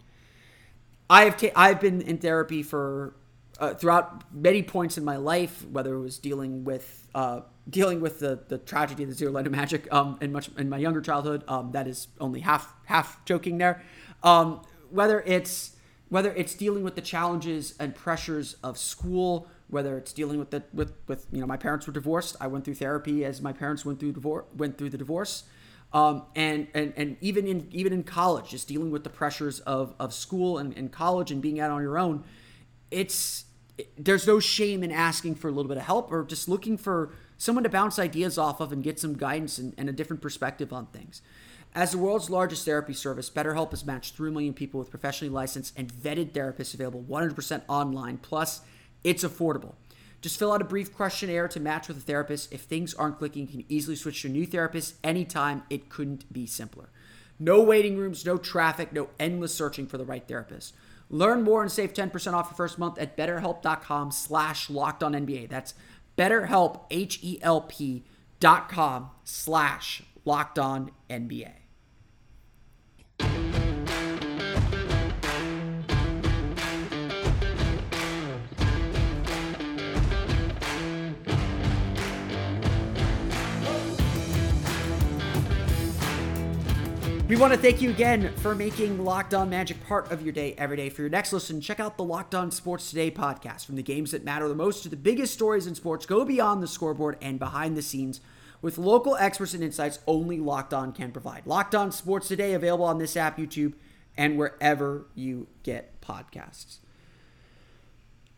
I 1.09 1.25
have 1.25 1.37
ta- 1.37 1.49
I've 1.55 1.81
been 1.81 2.01
in 2.01 2.19
therapy 2.19 2.63
for 2.63 3.15
uh, 3.59 3.75
throughout 3.75 4.23
many 4.35 4.63
points 4.63 4.99
in 4.99 5.05
my 5.05 5.17
life, 5.17 5.65
whether 5.71 5.95
it 5.95 6.01
was 6.01 6.19
dealing 6.19 6.65
with 6.65 7.09
uh, 7.15 7.41
dealing 7.69 8.01
with 8.01 8.21
the, 8.21 8.41
the 8.49 8.59
tragedy 8.59 9.03
of 9.03 9.09
the 9.09 9.15
Zero 9.15 9.35
of 9.37 9.51
Magic 9.51 9.93
um, 9.93 10.19
in 10.21 10.33
much 10.33 10.51
in 10.59 10.69
my 10.69 10.79
younger 10.79 11.01
childhood. 11.01 11.45
Um, 11.49 11.73
that 11.73 11.87
is 11.87 12.09
only 12.21 12.41
half 12.41 12.75
half 12.85 13.25
joking 13.25 13.59
there. 13.59 13.83
Um, 14.23 14.63
whether 14.91 15.23
it's 15.23 15.77
whether 16.09 16.33
it's 16.35 16.55
dealing 16.55 16.83
with 16.85 16.95
the 16.95 17.01
challenges 17.01 17.75
and 17.81 17.95
pressures 17.95 18.57
of 18.63 18.79
school, 18.79 19.49
whether 19.69 19.97
it's 19.97 20.13
dealing 20.13 20.39
with 20.39 20.51
the 20.51 20.65
with 20.73 20.93
with 21.07 21.27
you 21.33 21.41
know 21.41 21.47
my 21.47 21.57
parents 21.57 21.87
were 21.87 21.93
divorced. 21.93 22.37
I 22.41 22.47
went 22.49 22.65
through 22.65 22.75
therapy 22.75 23.25
as 23.25 23.41
my 23.41 23.53
parents 23.53 23.85
went 23.85 24.01
through 24.01 24.13
divorce 24.13 24.47
went 24.57 24.77
through 24.77 24.91
the 24.91 24.99
divorce. 24.99 25.45
Um, 25.97 26.25
and, 26.35 26.69
and 26.75 26.93
and 26.95 27.17
even 27.23 27.47
in 27.47 27.69
even 27.71 27.91
in 27.95 28.03
college, 28.03 28.51
just 28.51 28.69
dealing 28.69 28.91
with 28.91 29.03
the 29.03 29.09
pressures 29.09 29.61
of, 29.61 29.95
of 29.99 30.13
school 30.13 30.59
and, 30.59 30.77
and 30.77 30.93
college 30.93 31.31
and 31.31 31.41
being 31.41 31.59
out 31.59 31.71
on 31.71 31.81
your 31.81 31.97
own, 31.97 32.23
it's 32.91 33.47
it, 33.79 34.05
there's 34.05 34.27
no 34.27 34.39
shame 34.39 34.83
in 34.83 34.93
asking 34.93 35.37
for 35.37 35.49
a 35.49 35.51
little 35.51 35.71
bit 35.71 35.79
of 35.79 35.85
help 35.85 36.13
or 36.13 36.23
just 36.25 36.51
looking 36.51 36.77
for 36.77 37.15
someone 37.39 37.65
to 37.65 37.71
bounce 37.71 37.99
ideas 37.99 38.37
off 38.37 38.61
of 38.61 38.73
and 38.73 38.83
get 38.83 39.01
some 39.01 39.15
guidance 39.15 39.57
and, 39.57 39.73
and 39.79 39.89
a 39.89 39.93
different 39.93 40.21
perspective 40.21 40.71
on 40.71 40.85
things. 40.89 41.23
As 41.75 41.93
the 41.93 41.99
world's 41.99 42.29
largest 42.29 42.67
therapy 42.67 42.93
service, 42.93 43.31
BetterHelp 43.31 43.71
has 43.71 43.87
matched 43.87 44.17
3 44.17 44.31
million 44.31 44.53
people 44.53 44.79
with 44.79 44.91
professionally 44.91 45.33
licensed 45.33 45.79
and 45.79 45.91
vetted 45.91 46.33
therapists 46.33 46.75
available 46.75 47.05
100% 47.09 47.63
online. 47.69 48.19
Plus, 48.19 48.61
it's 49.03 49.25
affordable. 49.25 49.77
Just 50.21 50.39
fill 50.39 50.53
out 50.53 50.63
a 50.63 50.65
brief 50.65 50.95
questionnaire 50.95 51.49
to 51.49 51.61
match 51.61 51.89
with 51.89 51.99
a 51.99 52.01
therapist. 52.01 52.53
If 52.53 52.63
things 52.63 52.95
aren't 52.95 53.19
clicking, 53.19 53.43
you 53.43 53.49
can 53.49 53.65
easily 53.69 53.97
switch 53.97 54.23
to 54.23 54.29
a 54.29 54.31
new 54.31 54.47
therapist 54.47 54.95
anytime. 55.05 55.63
It 55.71 55.89
couldn't 55.89 56.33
be 56.33 56.47
simpler. 56.47 56.89
No 57.39 57.63
waiting 57.63 57.97
rooms, 57.97 58.25
no 58.25 58.39
traffic, 58.39 58.93
no 58.93 59.11
endless 59.21 59.55
searching 59.55 59.87
for 59.87 59.99
the 59.99 60.05
right 60.05 60.27
therapist. 60.27 60.75
Learn 61.11 61.43
more 61.43 61.63
and 61.63 61.71
save 61.71 61.93
10% 61.93 62.33
off 62.33 62.47
your 62.47 62.57
first 62.57 62.79
month 62.79 62.99
at 62.99 63.17
betterhelp.com 63.17 64.11
slash 64.11 64.71
locked 64.71 65.03
on 65.03 65.13
NBA. 65.13 65.49
That's 65.49 65.75
betterhelp, 66.17 66.81
H-E-L-P 66.91 68.05
dot 68.41 68.69
com 68.69 69.11
slash 69.25 70.03
locked 70.25 70.59
on 70.59 70.91
NBA. 71.09 71.53
We 87.29 87.35
want 87.35 87.53
to 87.53 87.59
thank 87.59 87.83
you 87.83 87.91
again 87.91 88.33
for 88.37 88.55
making 88.55 89.05
Locked 89.05 89.35
On 89.35 89.51
Magic 89.51 89.85
part 89.85 90.13
of 90.13 90.23
your 90.23 90.33
day 90.33 90.55
every 90.57 90.77
day. 90.77 90.89
For 90.89 91.03
your 91.03 91.11
next 91.11 91.33
listen, 91.33 91.61
check 91.61 91.81
out 91.81 91.97
the 91.97 92.05
Locked 92.05 92.37
On 92.37 92.53
Sports 92.53 92.89
Today 92.89 93.11
podcast. 93.11 93.67
From 93.67 93.75
the 93.75 93.83
games 93.83 94.13
that 94.13 94.23
matter 94.23 94.47
the 94.47 94.55
most 94.55 94.85
to 94.85 94.89
the 94.89 94.97
biggest 94.97 95.35
stories 95.35 95.67
in 95.67 95.75
sports, 95.75 96.07
go 96.07 96.25
beyond 96.25 96.63
the 96.63 96.69
scoreboard 96.69 97.17
and 97.21 97.41
behind 97.41 97.77
the 97.77 97.83
scenes 97.83 98.21
with 98.63 98.79
local 98.79 99.17
experts 99.17 99.55
and 99.55 99.65
insights 99.65 99.99
only 100.07 100.39
Locked 100.39 100.73
On 100.73 100.93
can 100.93 101.11
provide. 101.11 101.49
Locked 101.49 101.75
On 101.75 101.91
Sports 101.91 102.29
Today 102.29 102.55
available 102.55 102.85
on 102.85 102.99
this 102.99 103.17
app, 103.17 103.39
YouTube, 103.39 103.73
and 104.17 104.39
wherever 104.39 105.09
you 105.17 105.49
get 105.65 106.01
podcasts. 106.01 106.79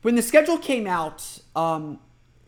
When 0.00 0.14
the 0.14 0.22
schedule 0.22 0.56
came 0.56 0.86
out, 0.86 1.40
um, 1.54 2.00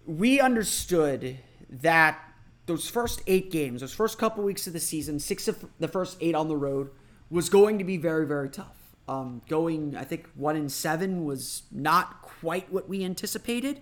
we 0.07 0.41
understood 0.41 1.37
that 1.69 2.30
those 2.71 2.89
first 2.89 3.21
eight 3.27 3.51
games, 3.51 3.81
those 3.81 3.93
first 3.93 4.17
couple 4.17 4.45
weeks 4.45 4.69
of 4.69 4.73
the 4.73 4.79
season, 4.79 5.19
six 5.19 5.49
of 5.49 5.65
the 5.81 5.89
first 5.89 6.17
eight 6.21 6.37
on 6.37 6.47
the 6.47 6.57
road, 6.57 6.91
was 7.29 7.49
going 7.49 7.79
to 7.79 7.85
be 7.85 7.97
very, 7.97 8.25
very 8.25 8.49
tough. 8.49 8.95
Um, 9.09 9.43
going, 9.49 9.97
I 9.97 10.05
think 10.05 10.29
one 10.37 10.55
in 10.55 10.69
seven 10.69 11.25
was 11.25 11.65
not 11.73 12.23
quite 12.23 12.73
what 12.73 12.89
we 12.89 13.05
anticipated, 13.05 13.81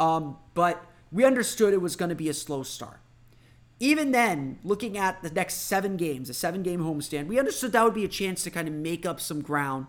um, 0.00 0.38
but 0.54 0.86
we 1.12 1.22
understood 1.22 1.74
it 1.74 1.82
was 1.82 1.96
going 1.96 2.08
to 2.08 2.14
be 2.14 2.30
a 2.30 2.34
slow 2.34 2.62
start. 2.62 3.00
Even 3.78 4.12
then, 4.12 4.58
looking 4.64 4.96
at 4.96 5.22
the 5.22 5.30
next 5.30 5.56
seven 5.56 5.98
games, 5.98 6.30
a 6.30 6.34
seven 6.34 6.62
game 6.62 6.80
homestand, 6.80 7.26
we 7.26 7.38
understood 7.38 7.72
that 7.72 7.84
would 7.84 7.92
be 7.92 8.06
a 8.06 8.08
chance 8.08 8.42
to 8.44 8.50
kind 8.50 8.68
of 8.68 8.72
make 8.72 9.04
up 9.04 9.20
some 9.20 9.42
ground 9.42 9.86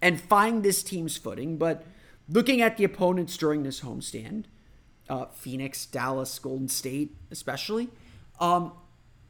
and 0.00 0.20
find 0.20 0.62
this 0.62 0.84
team's 0.84 1.16
footing. 1.16 1.56
But 1.56 1.84
looking 2.28 2.62
at 2.62 2.76
the 2.76 2.84
opponents 2.84 3.36
during 3.36 3.64
this 3.64 3.80
homestand, 3.80 4.44
uh, 5.08 5.26
Phoenix, 5.26 5.86
Dallas, 5.86 6.38
Golden 6.38 6.68
State, 6.68 7.16
especially. 7.30 7.88
Um, 8.40 8.72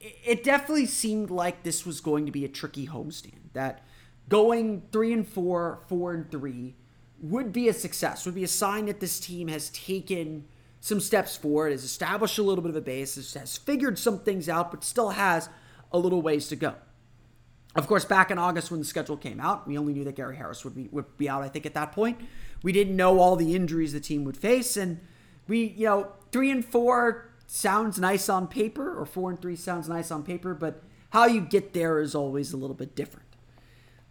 it, 0.00 0.17
it 0.25 0.45
definitely 0.45 0.87
seemed 0.87 1.31
like 1.31 1.62
this 1.62 1.85
was 1.87 2.00
going 2.00 2.26
to 2.26 2.33
be 2.33 2.45
a 2.45 2.49
tricky 2.49 2.87
homestand. 2.87 3.52
That 3.52 3.85
going 4.29 4.83
three 4.93 5.12
and 5.12 5.26
four, 5.26 5.81
four 5.88 6.14
and 6.14 6.31
three 6.31 6.76
would 7.21 7.52
be 7.52 7.69
a 7.69 7.73
success. 7.73 8.26
Would 8.26 8.35
be 8.35 8.45
a 8.45 8.49
sign 8.49 8.87
that 8.87 9.00
this 9.00 9.21
team 9.21 9.49
has 9.49 9.71
taken 9.71 10.45
some 10.81 10.99
steps 10.99 11.37
forward, 11.37 11.71
has 11.71 11.85
established 11.85 12.38
a 12.38 12.43
little 12.43 12.62
bit 12.62 12.71
of 12.71 12.76
a 12.76 12.81
base, 12.81 13.14
has 13.35 13.57
figured 13.57 13.99
some 13.99 14.19
things 14.19 14.49
out, 14.49 14.73
but 14.73 14.83
still 14.83 15.11
has 15.11 15.49
a 15.93 15.99
little 15.99 16.23
ways 16.23 16.49
to 16.49 16.57
go. 16.57 16.75
Of 17.75 17.87
course, 17.87 18.05
back 18.05 18.31
in 18.31 18.38
August 18.38 18.71
when 18.71 18.81
the 18.81 18.87
schedule 18.87 19.17
came 19.17 19.41
out, 19.41 19.67
we 19.67 19.79
only 19.79 19.95
knew 19.95 20.05
that 20.05 20.17
Gary 20.17 20.37
Harris 20.37 20.64
would 20.64 20.75
be 20.75 20.88
would 20.93 21.17
be 21.17 21.29
out. 21.29 21.43
I 21.43 21.49
think 21.49 21.64
at 21.64 21.75
that 21.75 21.93
point, 21.93 22.21
we 22.62 22.73
didn't 22.73 22.97
know 22.97 23.19
all 23.19 23.37
the 23.37 23.55
injuries 23.55 23.93
the 23.93 24.00
team 24.00 24.25
would 24.25 24.37
face, 24.37 24.76
and 24.76 25.00
we, 25.49 25.67
you 25.77 25.87
know, 25.87 26.13
three 26.31 26.51
and 26.51 26.65
four 26.65 27.31
sounds 27.47 27.99
nice 27.99 28.29
on 28.29 28.47
paper, 28.47 28.99
or 28.99 29.05
four 29.05 29.31
and 29.31 29.41
three 29.41 29.57
sounds 29.57 29.89
nice 29.89 30.11
on 30.11 30.23
paper, 30.23 30.55
but 30.55 30.83
how 31.11 31.27
you 31.27 31.41
get 31.41 31.75
there 31.75 32.01
is 32.01 32.15
always 32.15 32.53
a 32.53 32.57
little 32.57 32.77
bit 32.77 32.95
different. 32.95 33.27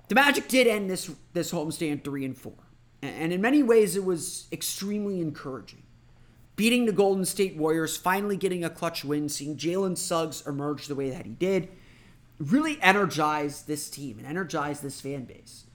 The 0.08 0.16
Magic 0.16 0.48
did 0.48 0.68
end 0.68 0.90
this 0.90 1.10
this 1.34 1.52
homestand 1.52 2.04
three 2.04 2.26
and 2.26 2.38
four, 2.38 2.54
and 3.02 3.32
in 3.32 3.42
many 3.42 3.64
ways 3.64 3.96
it 3.96 4.04
was 4.04 4.48
extremely 4.52 5.22
encouraging. 5.22 5.84
Beating 6.58 6.86
the 6.86 6.92
Golden 6.92 7.26
State 7.26 7.56
Warriors, 7.56 7.98
finally 7.98 8.38
getting 8.38 8.64
a 8.64 8.70
clutch 8.70 9.04
win, 9.06 9.30
seeing 9.30 9.58
Jalen 9.58 9.98
Suggs 9.98 10.46
emerge 10.46 10.88
the 10.88 10.96
way 10.96 11.10
that 11.10 11.26
he 11.26 11.32
did, 11.32 11.70
really 12.38 12.78
energized 12.82 13.68
this 13.68 13.90
team 13.90 14.20
and 14.20 14.28
energized 14.28 14.84
this 14.84 15.00
fan 15.00 15.24
base. 15.24 15.66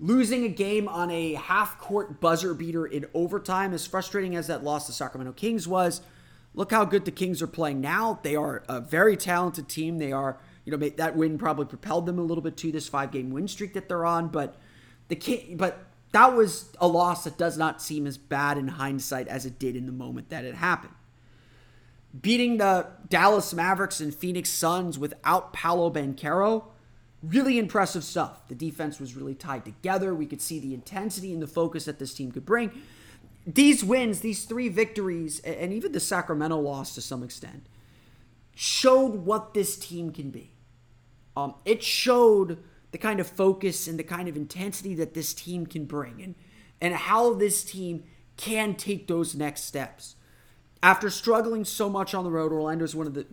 Losing 0.00 0.44
a 0.44 0.48
game 0.48 0.88
on 0.88 1.10
a 1.10 1.34
half 1.34 1.78
court 1.78 2.20
buzzer 2.20 2.52
beater 2.52 2.84
in 2.84 3.06
overtime, 3.14 3.72
as 3.72 3.86
frustrating 3.86 4.34
as 4.34 4.48
that 4.48 4.64
loss 4.64 4.86
to 4.86 4.92
Sacramento 4.92 5.32
Kings 5.32 5.68
was, 5.68 6.00
look 6.52 6.72
how 6.72 6.84
good 6.84 7.04
the 7.04 7.12
Kings 7.12 7.40
are 7.40 7.46
playing 7.46 7.80
now. 7.80 8.18
They 8.22 8.34
are 8.34 8.64
a 8.68 8.80
very 8.80 9.16
talented 9.16 9.68
team. 9.68 9.98
They 9.98 10.10
are, 10.10 10.38
you 10.64 10.76
know, 10.76 10.88
that 10.88 11.16
win 11.16 11.38
probably 11.38 11.66
propelled 11.66 12.06
them 12.06 12.18
a 12.18 12.22
little 12.22 12.42
bit 12.42 12.56
to 12.58 12.72
this 12.72 12.88
five 12.88 13.12
game 13.12 13.30
win 13.30 13.46
streak 13.46 13.74
that 13.74 13.88
they're 13.88 14.04
on. 14.04 14.28
But 14.28 14.56
the 15.08 15.16
King, 15.16 15.56
but 15.56 15.86
that 16.10 16.34
was 16.34 16.70
a 16.80 16.88
loss 16.88 17.24
that 17.24 17.38
does 17.38 17.56
not 17.56 17.80
seem 17.80 18.06
as 18.06 18.18
bad 18.18 18.58
in 18.58 18.68
hindsight 18.68 19.28
as 19.28 19.46
it 19.46 19.58
did 19.58 19.76
in 19.76 19.86
the 19.86 19.92
moment 19.92 20.28
that 20.30 20.44
it 20.44 20.56
happened. 20.56 20.94
Beating 22.20 22.58
the 22.58 22.86
Dallas 23.08 23.52
Mavericks 23.52 24.00
and 24.00 24.14
Phoenix 24.14 24.48
Suns 24.50 24.98
without 24.98 25.52
Paolo 25.52 25.90
Banchero 25.90 26.66
really 27.28 27.58
impressive 27.58 28.04
stuff. 28.04 28.48
The 28.48 28.54
defense 28.54 29.00
was 29.00 29.14
really 29.14 29.34
tied 29.34 29.64
together. 29.64 30.14
We 30.14 30.26
could 30.26 30.40
see 30.40 30.58
the 30.58 30.74
intensity 30.74 31.32
and 31.32 31.42
the 31.42 31.46
focus 31.46 31.84
that 31.86 31.98
this 31.98 32.14
team 32.14 32.32
could 32.32 32.44
bring. 32.44 32.70
These 33.46 33.84
wins, 33.84 34.20
these 34.20 34.44
three 34.44 34.68
victories, 34.68 35.40
and 35.40 35.72
even 35.72 35.92
the 35.92 36.00
Sacramento 36.00 36.58
loss 36.58 36.94
to 36.94 37.02
some 37.02 37.22
extent, 37.22 37.66
showed 38.54 39.16
what 39.26 39.54
this 39.54 39.76
team 39.76 40.10
can 40.12 40.30
be. 40.30 40.52
Um, 41.36 41.54
it 41.64 41.82
showed 41.82 42.62
the 42.92 42.98
kind 42.98 43.20
of 43.20 43.26
focus 43.26 43.88
and 43.88 43.98
the 43.98 44.04
kind 44.04 44.28
of 44.28 44.36
intensity 44.36 44.94
that 44.94 45.14
this 45.14 45.34
team 45.34 45.66
can 45.66 45.84
bring 45.84 46.22
and, 46.22 46.34
and 46.80 46.94
how 46.94 47.34
this 47.34 47.64
team 47.64 48.04
can 48.36 48.74
take 48.74 49.08
those 49.08 49.34
next 49.34 49.64
steps 49.64 50.14
after 50.84 51.08
struggling 51.08 51.64
so 51.64 51.88
much 51.88 52.12
on 52.12 52.24
the 52.24 52.30
road, 52.30 52.52
Orlando 52.52 52.84
is 52.84 52.94
one 52.94 53.06
of 53.06 53.14
the 53.14 53.26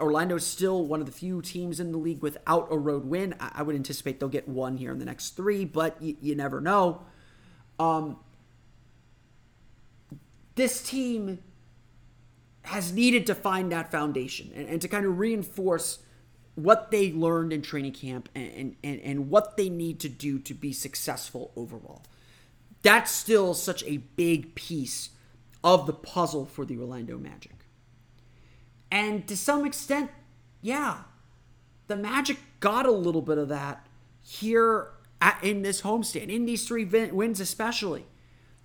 Orlando 0.00 0.34
is 0.34 0.44
still 0.44 0.84
one 0.84 0.98
of 0.98 1.06
the 1.06 1.12
few 1.12 1.40
teams 1.40 1.78
in 1.78 1.92
the 1.92 1.98
league 1.98 2.20
without 2.20 2.66
a 2.68 2.76
road 2.76 3.04
win. 3.04 3.36
I, 3.38 3.62
would 3.62 3.76
anticipate 3.76 4.18
they'll 4.18 4.28
get 4.28 4.48
one 4.48 4.76
here 4.76 4.90
in 4.90 4.98
the 4.98 5.04
next 5.04 5.36
three, 5.36 5.64
but 5.64 6.02
y- 6.02 6.16
you 6.20 6.34
never 6.34 6.60
know. 6.60 7.02
Um, 7.78 8.16
this 10.56 10.82
team 10.82 11.38
has 12.62 12.92
needed 12.92 13.24
to 13.26 13.36
find 13.36 13.70
that 13.70 13.92
foundation 13.92 14.50
and, 14.56 14.68
and, 14.68 14.82
to 14.82 14.88
kind 14.88 15.06
of 15.06 15.16
reinforce 15.16 16.00
what 16.56 16.90
they 16.90 17.12
learned 17.12 17.52
in 17.52 17.62
training 17.62 17.92
camp 17.92 18.28
and, 18.34 18.74
and, 18.82 19.00
and 19.00 19.30
what 19.30 19.56
they 19.56 19.68
need 19.68 20.00
to 20.00 20.08
do 20.08 20.40
to 20.40 20.54
be 20.54 20.72
successful 20.72 21.52
overall. 21.54 22.02
That's 22.82 23.12
still 23.12 23.54
such 23.54 23.84
a 23.84 23.98
big 23.98 24.56
piece 24.56 25.10
of 25.66 25.84
the 25.84 25.92
puzzle 25.92 26.46
for 26.46 26.64
the 26.64 26.78
Orlando 26.78 27.18
Magic. 27.18 27.66
And 28.88 29.26
to 29.26 29.36
some 29.36 29.66
extent, 29.66 30.12
yeah, 30.62 30.98
the 31.88 31.96
Magic 31.96 32.38
got 32.60 32.86
a 32.86 32.92
little 32.92 33.20
bit 33.20 33.36
of 33.36 33.48
that 33.48 33.84
here 34.22 34.92
at, 35.20 35.42
in 35.42 35.62
this 35.62 35.82
homestand, 35.82 36.28
in 36.28 36.46
these 36.46 36.68
three 36.68 36.84
wins 36.84 37.40
especially. 37.40 38.06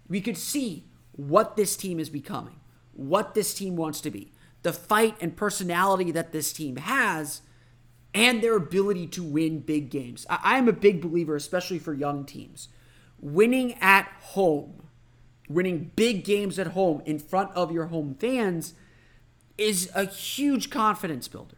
We 0.07 0.21
could 0.21 0.37
see 0.37 0.85
what 1.13 1.55
this 1.55 1.75
team 1.75 1.99
is 1.99 2.11
becoming, 2.11 2.59
what 2.93 3.33
this 3.33 3.55
team 3.55 3.75
wants 3.75 3.99
to 4.01 4.11
be, 4.11 4.31
the 4.61 4.71
fight 4.71 5.17
and 5.19 5.35
personality 5.35 6.11
that 6.11 6.31
this 6.31 6.53
team 6.53 6.75
has, 6.75 7.41
and 8.13 8.43
their 8.43 8.55
ability 8.55 9.07
to 9.07 9.23
win 9.23 9.61
big 9.61 9.89
games. 9.89 10.27
I 10.29 10.59
am 10.59 10.67
a 10.67 10.73
big 10.73 11.01
believer, 11.01 11.35
especially 11.35 11.79
for 11.79 11.95
young 11.95 12.25
teams. 12.25 12.67
Winning 13.19 13.73
at 13.81 14.07
home 14.19 14.83
winning 15.53 15.91
big 15.95 16.23
games 16.23 16.57
at 16.59 16.67
home 16.67 17.01
in 17.05 17.19
front 17.19 17.51
of 17.55 17.71
your 17.71 17.87
home 17.87 18.15
fans 18.19 18.73
is 19.57 19.89
a 19.93 20.05
huge 20.05 20.69
confidence 20.69 21.27
builder. 21.27 21.57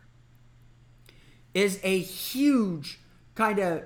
Is 1.54 1.80
a 1.84 2.00
huge 2.00 3.00
kind 3.36 3.60
of 3.60 3.84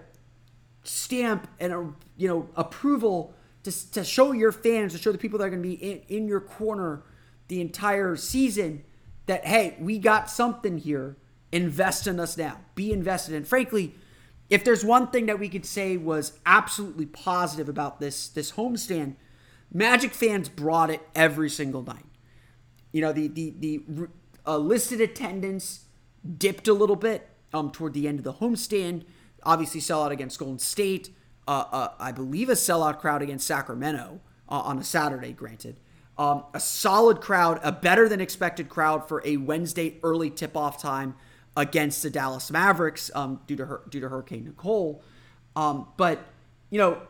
stamp 0.84 1.48
and 1.60 1.74
a 1.74 1.94
you 2.16 2.28
know 2.28 2.50
approval 2.56 3.34
to, 3.64 3.92
to 3.92 4.04
show 4.04 4.32
your 4.32 4.52
fans 4.52 4.94
to 4.94 4.98
show 4.98 5.12
the 5.12 5.18
people 5.18 5.38
that 5.40 5.46
are 5.46 5.50
going 5.50 5.62
to 5.62 5.68
be 5.68 5.76
in, 5.76 6.02
in 6.08 6.28
your 6.28 6.40
corner 6.40 7.04
the 7.50 7.60
entire 7.60 8.16
season 8.16 8.84
that 9.26 9.46
hey 9.46 9.76
we 9.80 10.00
got 10.00 10.30
something 10.30 10.78
here. 10.78 11.18
Invest 11.52 12.08
in 12.08 12.20
us 12.20 12.38
now. 12.38 12.60
Be 12.76 12.92
invested 12.92 13.36
and 13.36 13.48
frankly 13.48 13.96
if 14.50 14.64
there's 14.64 14.86
one 14.86 15.08
thing 15.08 15.26
that 15.26 15.40
we 15.40 15.50
could 15.50 15.66
say 15.66 15.98
was 15.98 16.40
absolutely 16.46 17.06
positive 17.06 17.68
about 17.68 18.00
this 18.00 18.30
this 18.30 18.54
homestand 18.54 19.16
Magic 19.74 20.14
fans 20.14 20.50
brought 20.50 20.90
it 20.90 21.02
every 21.14 21.50
single 21.50 21.84
night. 21.84 22.06
You 22.92 23.02
know, 23.02 23.12
the 23.12 23.28
the 23.28 23.54
the 23.60 24.08
uh, 24.46 24.58
listed 24.58 25.02
attendance 25.02 25.86
dipped 26.38 26.68
a 26.68 26.74
little 26.74 26.96
bit 26.96 27.30
um, 27.54 27.72
toward 27.72 27.94
the 27.94 28.08
end 28.08 28.20
of 28.20 28.24
the 28.24 28.34
homestand. 28.34 29.04
Obviously, 29.44 29.82
sellout 29.82 30.12
against 30.12 30.40
Golden 30.40 30.60
State. 30.60 31.10
Uh, 31.48 31.66
uh, 31.72 31.90
I 32.00 32.12
believe 32.12 32.50
a 32.50 32.54
sellout 32.54 33.00
crowd 33.00 33.22
against 33.22 33.48
Sacramento 33.48 34.20
uh, 34.50 34.60
on 34.60 34.80
a 34.80 34.84
Saturday, 34.84 35.32
granted. 35.32 35.80
Um, 36.18 36.46
a 36.54 36.60
solid 36.60 37.22
crowd, 37.22 37.60
a 37.64 37.72
better 37.72 38.10
than 38.10 38.20
expected 38.20 38.70
crowd 38.70 39.08
for 39.08 39.22
a 39.24 39.38
Wednesday 39.38 40.00
early 40.02 40.30
tip 40.30 40.58
off 40.58 40.82
time 40.82 41.16
against 41.56 42.04
the 42.04 42.10
Dallas 42.10 42.52
Mavericks 42.52 43.12
um, 43.14 43.42
due 43.48 43.56
to 43.56 43.66
her, 43.66 43.82
due 43.90 44.00
to 44.00 44.10
Hurricane 44.10 44.46
Nicole. 44.46 45.04
Um, 45.56 45.88
but 45.96 46.26
you 46.70 46.80
know, 46.80 47.02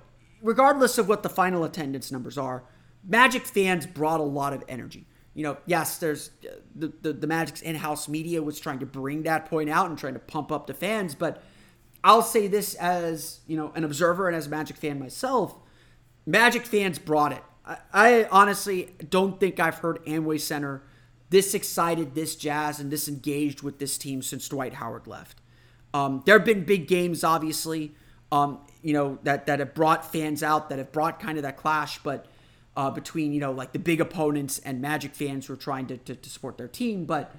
regardless 0.42 0.98
of 0.98 1.08
what 1.08 1.24
the 1.24 1.30
final 1.30 1.64
attendance 1.64 2.12
numbers 2.12 2.38
are, 2.38 2.64
Magic 3.04 3.46
fans 3.46 3.86
brought 3.86 4.20
a 4.20 4.24
lot 4.24 4.54
of 4.54 4.64
energy. 4.68 5.08
You 5.34 5.44
know, 5.44 5.58
yes, 5.66 5.98
there's 5.98 6.32
the, 6.76 6.92
the, 7.02 7.14
the 7.14 7.28
Magic's 7.28 7.62
in 7.62 7.76
house 7.76 8.08
media 8.08 8.42
was 8.42 8.60
trying 8.60 8.80
to 8.80 8.86
bring 8.86 9.24
that 9.24 9.46
point 9.46 9.70
out 9.70 9.88
and 9.88 9.98
trying 9.98 10.14
to 10.14 10.20
pump 10.20 10.52
up 10.52 10.68
the 10.68 10.74
fans, 10.74 11.16
but 11.16 11.44
I'll 12.04 12.24
say 12.24 12.48
this 12.48 12.74
as, 12.76 13.42
you 13.48 13.56
know, 13.56 13.72
an 13.76 13.84
observer 13.84 14.28
and 14.28 14.36
as 14.36 14.48
a 14.48 14.50
Magic 14.50 14.78
fan 14.78 15.00
myself, 15.00 15.56
Magic 16.26 16.66
fans 16.66 17.00
brought 17.00 17.34
it. 17.34 17.44
I, 17.66 17.78
I 17.94 18.28
honestly 18.32 18.96
don't 19.10 19.40
think 19.40 19.60
I've 19.60 19.76
heard 19.76 20.04
Amway 20.06 20.40
Center 20.40 20.84
this 21.30 21.54
excited, 21.54 22.16
this 22.16 22.36
jazz, 22.36 22.80
and 22.80 22.90
this 22.90 23.08
engaged 23.08 23.62
with 23.62 23.80
this 23.80 23.98
team 23.98 24.22
since 24.22 24.48
Dwight 24.48 24.76
Howard 24.76 25.08
left. 25.08 25.42
Um, 25.94 26.24
there 26.26 26.38
have 26.38 26.46
been 26.46 26.64
big 26.64 26.88
games, 26.88 27.24
obviously 27.24 27.94
um, 28.32 28.60
you 28.88 28.94
know, 28.94 29.20
that 29.24 29.48
that 29.48 29.60
have 29.60 29.74
brought 29.74 30.10
fans 30.14 30.42
out, 30.42 30.70
that 30.70 30.78
have 30.78 30.94
brought 30.94 31.20
kind 31.20 31.38
of 31.38 31.44
that 31.44 31.58
clash, 31.58 32.00
but 32.04 32.26
uh, 32.78 32.90
between 32.90 33.34
you 33.34 33.40
know 33.42 33.52
like 33.52 33.74
the 33.74 33.80
big 33.80 34.00
opponents 34.00 34.60
and 34.60 34.80
Magic 34.82 35.14
fans 35.14 35.46
who 35.46 35.54
are 35.54 35.58
trying 35.58 35.88
to, 35.88 35.98
to, 35.98 36.16
to 36.16 36.30
support 36.30 36.58
their 36.58 36.70
team. 36.70 37.04
But 37.04 37.36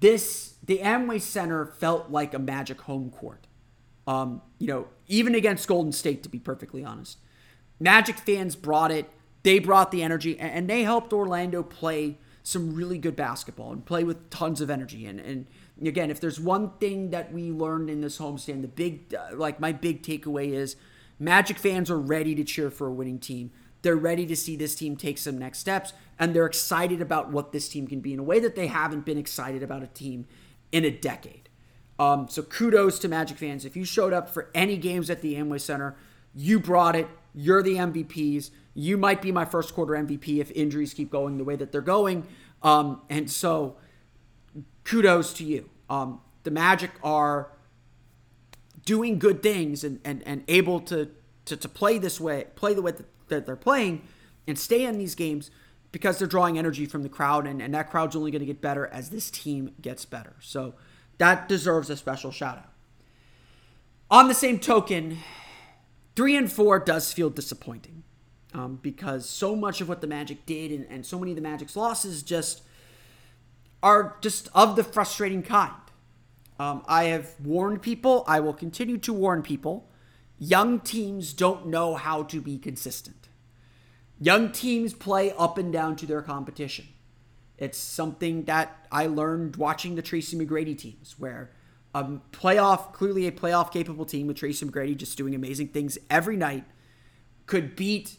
this 0.00 0.56
the 0.64 0.78
Amway 0.78 1.20
Center 1.20 1.64
felt 1.64 2.10
like 2.10 2.34
a 2.34 2.40
Magic 2.40 2.80
home 2.80 3.10
court. 3.10 3.46
Um, 4.08 4.42
you 4.58 4.66
know, 4.66 4.88
even 5.06 5.36
against 5.36 5.68
Golden 5.68 5.92
State, 5.92 6.24
to 6.24 6.28
be 6.28 6.40
perfectly 6.40 6.84
honest, 6.84 7.18
Magic 7.78 8.16
fans 8.16 8.56
brought 8.56 8.90
it. 8.90 9.08
They 9.44 9.60
brought 9.60 9.92
the 9.92 10.02
energy, 10.02 10.36
and 10.40 10.68
they 10.68 10.82
helped 10.82 11.12
Orlando 11.12 11.62
play 11.62 12.18
some 12.42 12.74
really 12.74 12.98
good 12.98 13.14
basketball 13.14 13.70
and 13.70 13.86
play 13.86 14.02
with 14.02 14.28
tons 14.28 14.60
of 14.60 14.70
energy. 14.70 15.06
And 15.06 15.20
and 15.20 15.46
again, 15.86 16.10
if 16.10 16.20
there's 16.20 16.40
one 16.40 16.70
thing 16.80 17.10
that 17.10 17.32
we 17.32 17.50
learned 17.50 17.90
in 17.90 18.00
this 18.00 18.18
homestand, 18.18 18.62
the 18.62 18.68
big, 18.68 19.14
uh, 19.14 19.36
like 19.36 19.60
my 19.60 19.72
big 19.72 20.02
takeaway 20.02 20.52
is 20.52 20.76
Magic 21.18 21.58
fans 21.58 21.90
are 21.90 21.98
ready 21.98 22.34
to 22.34 22.44
cheer 22.44 22.70
for 22.70 22.86
a 22.86 22.92
winning 22.92 23.18
team. 23.18 23.50
They're 23.82 23.96
ready 23.96 24.26
to 24.26 24.36
see 24.36 24.56
this 24.56 24.74
team 24.74 24.96
take 24.96 25.18
some 25.18 25.38
next 25.38 25.58
steps, 25.58 25.92
and 26.18 26.34
they're 26.34 26.46
excited 26.46 27.00
about 27.00 27.30
what 27.30 27.52
this 27.52 27.68
team 27.68 27.86
can 27.86 28.00
be 28.00 28.12
in 28.12 28.18
a 28.18 28.24
way 28.24 28.38
that 28.40 28.54
they 28.54 28.68
haven't 28.68 29.04
been 29.04 29.18
excited 29.18 29.62
about 29.62 29.82
a 29.82 29.88
team 29.88 30.26
in 30.70 30.84
a 30.84 30.90
decade. 30.90 31.48
Um, 31.98 32.28
so 32.28 32.42
kudos 32.42 32.98
to 33.00 33.08
Magic 33.08 33.38
fans. 33.38 33.64
If 33.64 33.76
you 33.76 33.84
showed 33.84 34.12
up 34.12 34.30
for 34.30 34.50
any 34.54 34.76
games 34.76 35.10
at 35.10 35.22
the 35.22 35.34
Amway 35.34 35.60
Center, 35.60 35.96
you 36.34 36.60
brought 36.60 36.94
it. 36.94 37.08
You're 37.34 37.62
the 37.62 37.74
MVPs. 37.74 38.50
You 38.74 38.96
might 38.96 39.20
be 39.20 39.32
my 39.32 39.44
first 39.44 39.74
quarter 39.74 39.94
MVP 39.94 40.38
if 40.38 40.52
injuries 40.52 40.94
keep 40.94 41.10
going 41.10 41.38
the 41.38 41.44
way 41.44 41.56
that 41.56 41.72
they're 41.72 41.80
going. 41.80 42.26
Um, 42.62 43.02
and 43.08 43.28
so 43.28 43.76
kudos 44.88 45.34
to 45.34 45.44
you. 45.44 45.68
Um, 45.90 46.20
the 46.44 46.50
Magic 46.50 46.90
are 47.02 47.52
doing 48.86 49.18
good 49.18 49.42
things 49.42 49.84
and, 49.84 50.00
and, 50.02 50.22
and 50.26 50.44
able 50.48 50.80
to, 50.80 51.10
to, 51.44 51.56
to 51.56 51.68
play 51.68 51.98
this 51.98 52.18
way, 52.18 52.46
play 52.56 52.72
the 52.72 52.80
way 52.80 52.92
that 53.28 53.44
they're 53.44 53.54
playing, 53.54 54.02
and 54.46 54.58
stay 54.58 54.84
in 54.84 54.96
these 54.96 55.14
games 55.14 55.50
because 55.92 56.18
they're 56.18 56.28
drawing 56.28 56.58
energy 56.58 56.86
from 56.86 57.02
the 57.02 57.08
crowd, 57.08 57.46
and, 57.46 57.60
and 57.60 57.74
that 57.74 57.90
crowd's 57.90 58.16
only 58.16 58.30
going 58.30 58.40
to 58.40 58.46
get 58.46 58.62
better 58.62 58.86
as 58.86 59.10
this 59.10 59.30
team 59.30 59.74
gets 59.80 60.06
better. 60.06 60.36
So 60.40 60.74
that 61.18 61.48
deserves 61.48 61.90
a 61.90 61.96
special 61.96 62.30
shout 62.30 62.56
out. 62.56 62.72
On 64.10 64.26
the 64.26 64.34
same 64.34 64.58
token, 64.58 65.18
three 66.16 66.34
and 66.34 66.50
four 66.50 66.78
does 66.78 67.12
feel 67.12 67.28
disappointing 67.28 68.04
um, 68.54 68.78
because 68.80 69.28
so 69.28 69.54
much 69.54 69.82
of 69.82 69.88
what 69.88 70.00
the 70.00 70.06
Magic 70.06 70.46
did 70.46 70.72
and, 70.72 70.86
and 70.88 71.04
so 71.04 71.18
many 71.18 71.32
of 71.32 71.36
the 71.36 71.42
Magic's 71.42 71.76
losses 71.76 72.22
just 72.22 72.62
are 73.82 74.16
just 74.20 74.48
of 74.54 74.76
the 74.76 74.84
frustrating 74.84 75.42
kind. 75.42 75.72
Um, 76.58 76.82
I 76.88 77.04
have 77.04 77.34
warned 77.42 77.82
people, 77.82 78.24
I 78.26 78.40
will 78.40 78.52
continue 78.52 78.98
to 78.98 79.12
warn 79.12 79.42
people. 79.42 79.88
Young 80.38 80.80
teams 80.80 81.32
don't 81.32 81.66
know 81.66 81.94
how 81.94 82.24
to 82.24 82.40
be 82.40 82.58
consistent. 82.58 83.28
Young 84.20 84.50
teams 84.50 84.92
play 84.92 85.32
up 85.32 85.58
and 85.58 85.72
down 85.72 85.94
to 85.96 86.06
their 86.06 86.22
competition. 86.22 86.88
It's 87.56 87.78
something 87.78 88.44
that 88.44 88.86
I 88.90 89.06
learned 89.06 89.56
watching 89.56 89.94
the 89.94 90.02
Tracy 90.02 90.36
McGrady 90.36 90.76
teams, 90.76 91.16
where 91.18 91.50
a 91.94 92.04
playoff, 92.32 92.92
clearly 92.92 93.26
a 93.26 93.32
playoff 93.32 93.72
capable 93.72 94.04
team 94.04 94.26
with 94.26 94.36
Tracy 94.36 94.66
McGrady 94.66 94.96
just 94.96 95.16
doing 95.16 95.34
amazing 95.34 95.68
things 95.68 95.98
every 96.10 96.36
night, 96.36 96.64
could 97.46 97.74
beat 97.74 98.16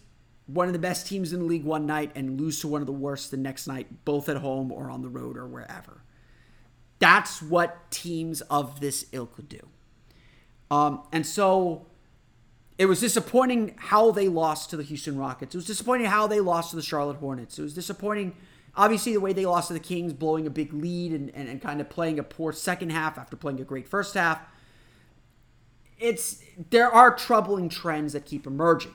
one 0.53 0.67
of 0.67 0.73
the 0.73 0.79
best 0.79 1.05
teams 1.05 1.31
in 1.31 1.39
the 1.39 1.45
league 1.45 1.63
one 1.63 1.85
night 1.85 2.12
and 2.15 2.39
lose 2.39 2.59
to 2.62 2.67
one 2.67 2.81
of 2.81 2.88
the 2.88 2.93
worst 2.93 3.29
the 3.29 3.38
next 3.38 3.67
night, 3.67 4.03
both 4.03 4.27
at 4.29 4.38
home 4.38 4.71
or 4.71 4.89
on 4.89 5.01
the 5.01 5.09
road 5.09 5.38
or 5.38 5.47
wherever. 5.47 6.03
That's 6.97 7.41
what 7.41 7.91
teams 7.91 8.41
of 8.41 8.79
this 8.79 9.05
ilk 9.12 9.35
could 9.35 9.49
do. 9.49 9.67
Um, 10.71 11.03
and 11.12 11.25
so 11.25 11.88
it 12.77 12.85
was 12.85 12.99
disappointing 12.99 13.75
how 13.77 14.12
they 14.12 14.27
lost 14.27 14.69
to 14.71 14.77
the 14.77 14.83
Houston 14.83 15.17
Rockets. 15.17 15.53
It 15.53 15.57
was 15.57 15.65
disappointing 15.65 16.07
how 16.07 16.27
they 16.27 16.39
lost 16.39 16.71
to 16.71 16.75
the 16.75 16.81
Charlotte 16.81 17.17
Hornets. 17.17 17.59
It 17.59 17.62
was 17.62 17.73
disappointing, 17.73 18.35
obviously, 18.75 19.13
the 19.13 19.19
way 19.19 19.33
they 19.33 19.45
lost 19.45 19.67
to 19.67 19.73
the 19.73 19.79
Kings, 19.79 20.13
blowing 20.13 20.47
a 20.47 20.49
big 20.49 20.73
lead 20.73 21.12
and, 21.12 21.29
and, 21.35 21.47
and 21.47 21.62
kind 21.62 21.79
of 21.79 21.89
playing 21.89 22.19
a 22.19 22.23
poor 22.23 22.51
second 22.53 22.91
half 22.91 23.17
after 23.17 23.35
playing 23.35 23.59
a 23.59 23.65
great 23.65 23.88
first 23.88 24.15
half. 24.15 24.41
It's 25.99 26.41
there 26.69 26.89
are 26.89 27.13
troubling 27.13 27.69
trends 27.69 28.13
that 28.13 28.25
keep 28.25 28.47
emerging. 28.47 28.93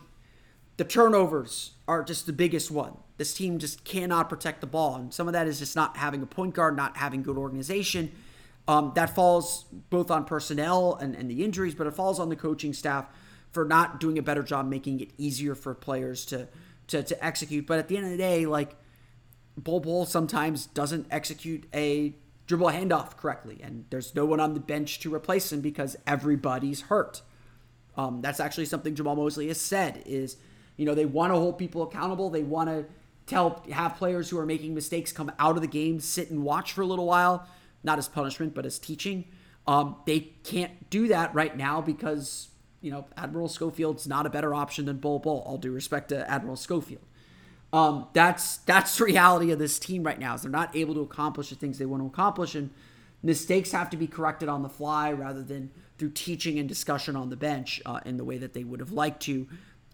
The 0.76 0.84
turnovers 0.84 1.72
are 1.86 2.02
just 2.02 2.26
the 2.26 2.32
biggest 2.32 2.70
one. 2.70 2.96
This 3.16 3.32
team 3.32 3.58
just 3.58 3.84
cannot 3.84 4.28
protect 4.28 4.60
the 4.60 4.66
ball, 4.66 4.96
and 4.96 5.14
some 5.14 5.28
of 5.28 5.32
that 5.34 5.46
is 5.46 5.60
just 5.60 5.76
not 5.76 5.96
having 5.96 6.22
a 6.22 6.26
point 6.26 6.54
guard, 6.54 6.76
not 6.76 6.96
having 6.96 7.22
good 7.22 7.36
organization. 7.36 8.10
Um, 8.66 8.92
that 8.96 9.14
falls 9.14 9.66
both 9.90 10.10
on 10.10 10.24
personnel 10.24 10.94
and, 10.94 11.14
and 11.14 11.30
the 11.30 11.44
injuries, 11.44 11.74
but 11.74 11.86
it 11.86 11.92
falls 11.92 12.18
on 12.18 12.28
the 12.28 12.36
coaching 12.36 12.72
staff 12.72 13.06
for 13.52 13.64
not 13.64 14.00
doing 14.00 14.18
a 14.18 14.22
better 14.22 14.42
job 14.42 14.66
making 14.66 15.00
it 15.00 15.10
easier 15.16 15.54
for 15.54 15.74
players 15.74 16.24
to 16.26 16.48
to, 16.88 17.02
to 17.02 17.24
execute. 17.24 17.66
But 17.66 17.78
at 17.78 17.88
the 17.88 17.96
end 17.96 18.06
of 18.06 18.12
the 18.12 18.18
day, 18.18 18.46
like 18.46 18.74
Bol 19.56 19.80
Bol 19.80 20.06
sometimes 20.06 20.66
doesn't 20.66 21.06
execute 21.10 21.64
a 21.72 22.14
dribble 22.46 22.68
handoff 22.68 23.16
correctly, 23.16 23.60
and 23.62 23.84
there's 23.90 24.14
no 24.14 24.24
one 24.24 24.40
on 24.40 24.54
the 24.54 24.60
bench 24.60 24.98
to 25.00 25.14
replace 25.14 25.52
him 25.52 25.60
because 25.60 25.96
everybody's 26.06 26.82
hurt. 26.82 27.22
Um, 27.96 28.20
that's 28.20 28.40
actually 28.40 28.66
something 28.66 28.94
Jamahl 28.94 29.16
Mosley 29.16 29.48
has 29.48 29.60
said 29.60 30.02
is, 30.04 30.36
you 30.76 30.84
know, 30.84 30.94
they 30.94 31.06
want 31.06 31.32
to 31.32 31.38
hold 31.38 31.58
people 31.58 31.82
accountable. 31.82 32.30
They 32.30 32.42
want 32.42 32.68
to 32.68 32.84
tell 33.26 33.62
have 33.70 33.96
players 33.96 34.28
who 34.28 34.38
are 34.38 34.46
making 34.46 34.74
mistakes 34.74 35.12
come 35.12 35.32
out 35.38 35.56
of 35.56 35.62
the 35.62 35.68
game, 35.68 36.00
sit 36.00 36.30
and 36.30 36.42
watch 36.42 36.72
for 36.72 36.82
a 36.82 36.86
little 36.86 37.06
while, 37.06 37.46
not 37.82 37.98
as 37.98 38.08
punishment 38.08 38.54
but 38.54 38.66
as 38.66 38.78
teaching. 38.78 39.24
Um, 39.66 39.96
they 40.06 40.20
can't 40.42 40.90
do 40.90 41.08
that 41.08 41.34
right 41.34 41.56
now 41.56 41.80
because 41.80 42.48
you 42.80 42.90
know 42.90 43.06
Admiral 43.16 43.48
Schofield's 43.48 44.06
not 44.06 44.26
a 44.26 44.30
better 44.30 44.54
option 44.54 44.84
than 44.84 44.98
Bol 44.98 45.18
Bol. 45.18 45.42
All 45.46 45.58
due 45.58 45.72
respect 45.72 46.10
to 46.10 46.28
Admiral 46.30 46.56
Schofield. 46.56 47.02
Um, 47.72 48.06
that's 48.12 48.58
that's 48.58 48.98
the 48.98 49.04
reality 49.04 49.50
of 49.50 49.58
this 49.58 49.78
team 49.78 50.02
right 50.02 50.18
now. 50.18 50.34
Is 50.34 50.42
they're 50.42 50.50
not 50.50 50.76
able 50.76 50.94
to 50.94 51.00
accomplish 51.00 51.50
the 51.50 51.56
things 51.56 51.78
they 51.78 51.86
want 51.86 52.02
to 52.02 52.06
accomplish, 52.06 52.54
and 52.54 52.70
mistakes 53.22 53.72
have 53.72 53.90
to 53.90 53.96
be 53.96 54.06
corrected 54.06 54.48
on 54.48 54.62
the 54.62 54.68
fly 54.68 55.10
rather 55.12 55.42
than 55.42 55.70
through 55.96 56.10
teaching 56.10 56.58
and 56.58 56.68
discussion 56.68 57.16
on 57.16 57.30
the 57.30 57.36
bench 57.36 57.80
uh, 57.86 58.00
in 58.04 58.16
the 58.16 58.24
way 58.24 58.36
that 58.36 58.52
they 58.52 58.64
would 58.64 58.80
have 58.80 58.92
liked 58.92 59.22
to 59.22 59.48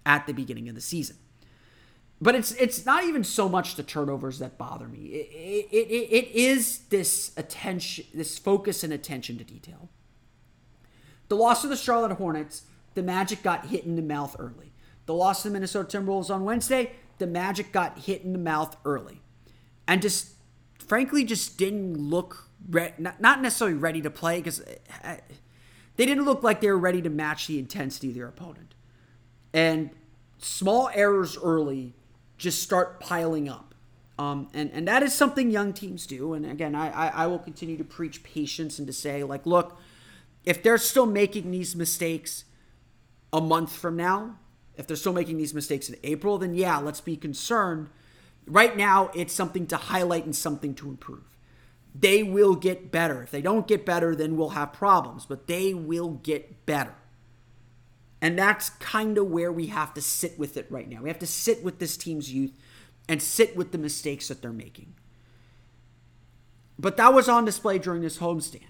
at 0.04 0.26
the 0.26 0.32
beginning 0.32 0.68
of 0.68 0.74
the 0.74 0.80
season. 0.80 1.16
But 2.20 2.34
it's 2.34 2.52
it's 2.52 2.84
not 2.84 3.04
even 3.04 3.24
so 3.24 3.48
much 3.48 3.76
the 3.76 3.82
turnovers 3.82 4.38
that 4.40 4.58
bother 4.58 4.86
me. 4.86 5.06
It, 5.06 5.68
it, 5.72 5.88
it, 5.88 6.08
it 6.12 6.34
is 6.34 6.80
this 6.90 7.32
attention, 7.36 8.04
this 8.12 8.38
focus 8.38 8.84
and 8.84 8.92
attention 8.92 9.38
to 9.38 9.44
detail. 9.44 9.88
The 11.28 11.36
loss 11.36 11.64
of 11.64 11.70
the 11.70 11.76
Charlotte 11.76 12.12
Hornets, 12.12 12.64
the 12.94 13.02
Magic 13.02 13.42
got 13.42 13.66
hit 13.66 13.84
in 13.84 13.96
the 13.96 14.02
mouth 14.02 14.36
early. 14.38 14.72
The 15.06 15.14
loss 15.14 15.44
of 15.44 15.50
the 15.50 15.54
Minnesota 15.54 15.98
Timberwolves 15.98 16.28
on 16.28 16.44
Wednesday, 16.44 16.92
the 17.18 17.26
Magic 17.26 17.72
got 17.72 18.00
hit 18.00 18.22
in 18.22 18.32
the 18.32 18.38
mouth 18.38 18.76
early, 18.84 19.22
and 19.88 20.02
just 20.02 20.34
frankly 20.78 21.24
just 21.24 21.56
didn't 21.56 21.96
look 21.96 22.50
re- 22.68 22.94
not, 22.98 23.40
necessarily 23.40 23.76
ready 23.76 24.02
to 24.02 24.10
play 24.10 24.38
because 24.38 24.60
uh, 25.04 25.16
they 25.96 26.04
didn't 26.04 26.24
look 26.24 26.42
like 26.42 26.60
they 26.60 26.68
were 26.68 26.78
ready 26.78 27.00
to 27.00 27.10
match 27.10 27.46
the 27.46 27.58
intensity 27.58 28.08
of 28.08 28.14
their 28.14 28.28
opponent. 28.28 28.74
And 29.52 29.90
small 30.38 30.90
errors 30.94 31.36
early 31.36 31.94
just 32.38 32.62
start 32.62 33.00
piling 33.00 33.48
up. 33.48 33.74
Um, 34.18 34.48
and, 34.52 34.70
and 34.72 34.86
that 34.86 35.02
is 35.02 35.14
something 35.14 35.50
young 35.50 35.72
teams 35.72 36.06
do. 36.06 36.34
And 36.34 36.44
again, 36.44 36.74
I, 36.74 36.90
I, 36.90 37.06
I 37.08 37.26
will 37.26 37.38
continue 37.38 37.78
to 37.78 37.84
preach 37.84 38.22
patience 38.22 38.78
and 38.78 38.86
to 38.86 38.92
say, 38.92 39.24
like, 39.24 39.46
look, 39.46 39.78
if 40.44 40.62
they're 40.62 40.78
still 40.78 41.06
making 41.06 41.50
these 41.50 41.74
mistakes 41.74 42.44
a 43.32 43.40
month 43.40 43.74
from 43.74 43.96
now, 43.96 44.36
if 44.76 44.86
they're 44.86 44.96
still 44.96 45.12
making 45.12 45.36
these 45.36 45.54
mistakes 45.54 45.88
in 45.88 45.96
April, 46.02 46.38
then 46.38 46.54
yeah, 46.54 46.78
let's 46.78 47.00
be 47.00 47.16
concerned. 47.16 47.88
Right 48.46 48.76
now, 48.76 49.10
it's 49.14 49.32
something 49.32 49.66
to 49.68 49.76
highlight 49.76 50.24
and 50.24 50.34
something 50.34 50.74
to 50.76 50.88
improve. 50.88 51.38
They 51.94 52.22
will 52.22 52.54
get 52.54 52.90
better. 52.90 53.22
If 53.22 53.30
they 53.30 53.42
don't 53.42 53.66
get 53.66 53.84
better, 53.84 54.14
then 54.14 54.36
we'll 54.36 54.50
have 54.50 54.72
problems, 54.72 55.26
but 55.26 55.46
they 55.46 55.74
will 55.74 56.10
get 56.22 56.64
better. 56.66 56.94
And 58.22 58.38
that's 58.38 58.70
kind 58.70 59.16
of 59.16 59.28
where 59.28 59.50
we 59.50 59.66
have 59.66 59.94
to 59.94 60.02
sit 60.02 60.38
with 60.38 60.56
it 60.56 60.66
right 60.70 60.88
now. 60.88 61.02
We 61.02 61.08
have 61.08 61.18
to 61.20 61.26
sit 61.26 61.62
with 61.62 61.78
this 61.78 61.96
team's 61.96 62.32
youth 62.32 62.58
and 63.08 63.22
sit 63.22 63.56
with 63.56 63.72
the 63.72 63.78
mistakes 63.78 64.28
that 64.28 64.42
they're 64.42 64.52
making. 64.52 64.94
But 66.78 66.96
that 66.96 67.14
was 67.14 67.28
on 67.28 67.44
display 67.44 67.78
during 67.78 68.02
this 68.02 68.18
homestand. 68.18 68.64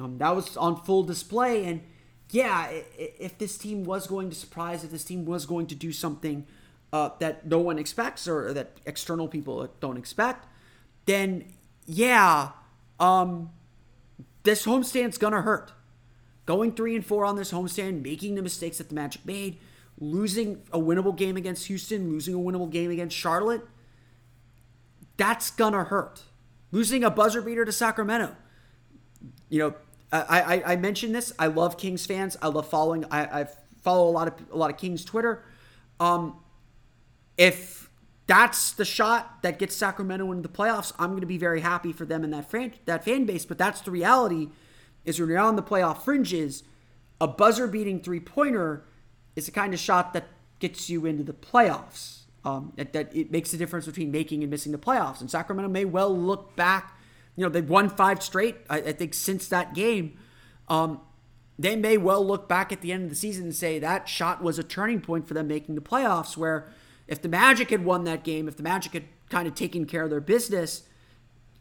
Um, 0.00 0.18
that 0.18 0.34
was 0.34 0.56
on 0.56 0.82
full 0.82 1.02
display. 1.02 1.64
And 1.64 1.82
yeah, 2.30 2.68
if 2.96 3.38
this 3.38 3.58
team 3.58 3.84
was 3.84 4.06
going 4.06 4.30
to 4.30 4.36
surprise, 4.36 4.84
if 4.84 4.90
this 4.90 5.04
team 5.04 5.24
was 5.24 5.46
going 5.46 5.66
to 5.68 5.74
do 5.74 5.92
something 5.92 6.46
uh, 6.92 7.10
that 7.18 7.46
no 7.46 7.58
one 7.58 7.78
expects 7.78 8.26
or 8.28 8.52
that 8.52 8.78
external 8.86 9.28
people 9.28 9.68
don't 9.80 9.96
expect, 9.96 10.46
then 11.06 11.52
yeah, 11.86 12.50
um, 12.98 13.50
this 14.44 14.64
homestand's 14.64 15.18
going 15.18 15.32
to 15.32 15.42
hurt 15.42 15.72
going 16.46 16.72
three 16.72 16.94
and 16.94 17.04
four 17.04 17.24
on 17.24 17.36
this 17.36 17.52
homestand, 17.52 18.02
making 18.02 18.34
the 18.34 18.42
mistakes 18.42 18.78
that 18.78 18.88
the 18.88 18.94
Magic 18.94 19.24
made, 19.24 19.58
losing 19.98 20.62
a 20.72 20.78
winnable 20.78 21.16
game 21.16 21.36
against 21.36 21.66
Houston, 21.66 22.10
losing 22.10 22.34
a 22.34 22.38
winnable 22.38 22.70
game 22.70 22.90
against 22.90 23.16
Charlotte, 23.16 23.62
that's 25.16 25.50
gonna 25.50 25.84
hurt. 25.84 26.22
Losing 26.72 27.04
a 27.04 27.10
buzzer 27.10 27.40
beater 27.40 27.64
to 27.64 27.70
Sacramento. 27.70 28.34
You 29.48 29.58
know, 29.60 29.74
I, 30.10 30.40
I, 30.40 30.72
I 30.72 30.76
mentioned 30.76 31.14
this. 31.14 31.32
I 31.38 31.46
love 31.46 31.76
Kings 31.78 32.04
fans. 32.04 32.36
I 32.42 32.48
love 32.48 32.68
following. 32.68 33.04
I, 33.10 33.42
I 33.42 33.48
follow 33.82 34.08
a 34.08 34.10
lot 34.10 34.28
of 34.28 34.34
a 34.52 34.56
lot 34.56 34.70
of 34.70 34.76
Kings 34.76 35.04
Twitter. 35.04 35.44
Um, 36.00 36.40
if 37.36 37.90
that's 38.26 38.72
the 38.72 38.84
shot 38.84 39.42
that 39.42 39.58
gets 39.58 39.76
Sacramento 39.76 40.30
into 40.32 40.42
the 40.42 40.54
playoffs, 40.54 40.92
I'm 40.98 41.10
going 41.10 41.20
to 41.20 41.26
be 41.26 41.38
very 41.38 41.60
happy 41.60 41.92
for 41.92 42.04
them 42.04 42.24
and 42.24 42.32
that 42.32 42.50
fan 42.50 42.72
that 42.86 43.04
fan 43.04 43.24
base. 43.24 43.44
But 43.44 43.58
that's 43.58 43.80
the 43.80 43.90
reality 43.90 44.48
is 45.04 45.20
when 45.20 45.28
you're 45.28 45.38
on 45.38 45.56
the 45.56 45.62
playoff 45.62 46.02
fringes, 46.02 46.62
a 47.20 47.28
buzzer 47.28 47.66
beating 47.66 48.00
three 48.00 48.20
pointer 48.20 48.84
is 49.36 49.46
the 49.46 49.52
kind 49.52 49.74
of 49.74 49.80
shot 49.80 50.12
that 50.12 50.24
gets 50.58 50.88
you 50.88 51.06
into 51.06 51.22
the 51.22 51.32
playoffs. 51.32 52.20
Um, 52.44 52.74
that, 52.76 52.92
that 52.92 53.16
it 53.16 53.30
makes 53.30 53.52
the 53.52 53.56
difference 53.56 53.86
between 53.86 54.10
making 54.10 54.42
and 54.42 54.50
missing 54.50 54.70
the 54.70 54.78
playoffs. 54.78 55.22
And 55.22 55.30
Sacramento 55.30 55.70
may 55.70 55.86
well 55.86 56.14
look 56.14 56.54
back. 56.56 56.98
You 57.36 57.42
know, 57.42 57.48
they've 57.48 57.68
won 57.68 57.88
five 57.88 58.22
straight, 58.22 58.56
I, 58.68 58.78
I 58.78 58.92
think, 58.92 59.14
since 59.14 59.48
that 59.48 59.74
game. 59.74 60.18
Um, 60.68 61.00
they 61.58 61.74
may 61.74 61.96
well 61.96 62.24
look 62.24 62.46
back 62.46 62.70
at 62.70 62.82
the 62.82 62.92
end 62.92 63.04
of 63.04 63.10
the 63.10 63.16
season 63.16 63.44
and 63.44 63.54
say 63.54 63.78
that 63.78 64.10
shot 64.10 64.42
was 64.42 64.58
a 64.58 64.62
turning 64.62 65.00
point 65.00 65.26
for 65.26 65.32
them 65.32 65.48
making 65.48 65.74
the 65.74 65.80
playoffs. 65.80 66.36
Where 66.36 66.68
if 67.08 67.22
the 67.22 67.28
Magic 67.30 67.70
had 67.70 67.82
won 67.82 68.04
that 68.04 68.24
game, 68.24 68.46
if 68.46 68.58
the 68.58 68.62
Magic 68.62 68.92
had 68.92 69.04
kind 69.30 69.48
of 69.48 69.54
taken 69.54 69.86
care 69.86 70.04
of 70.04 70.10
their 70.10 70.20
business, 70.20 70.82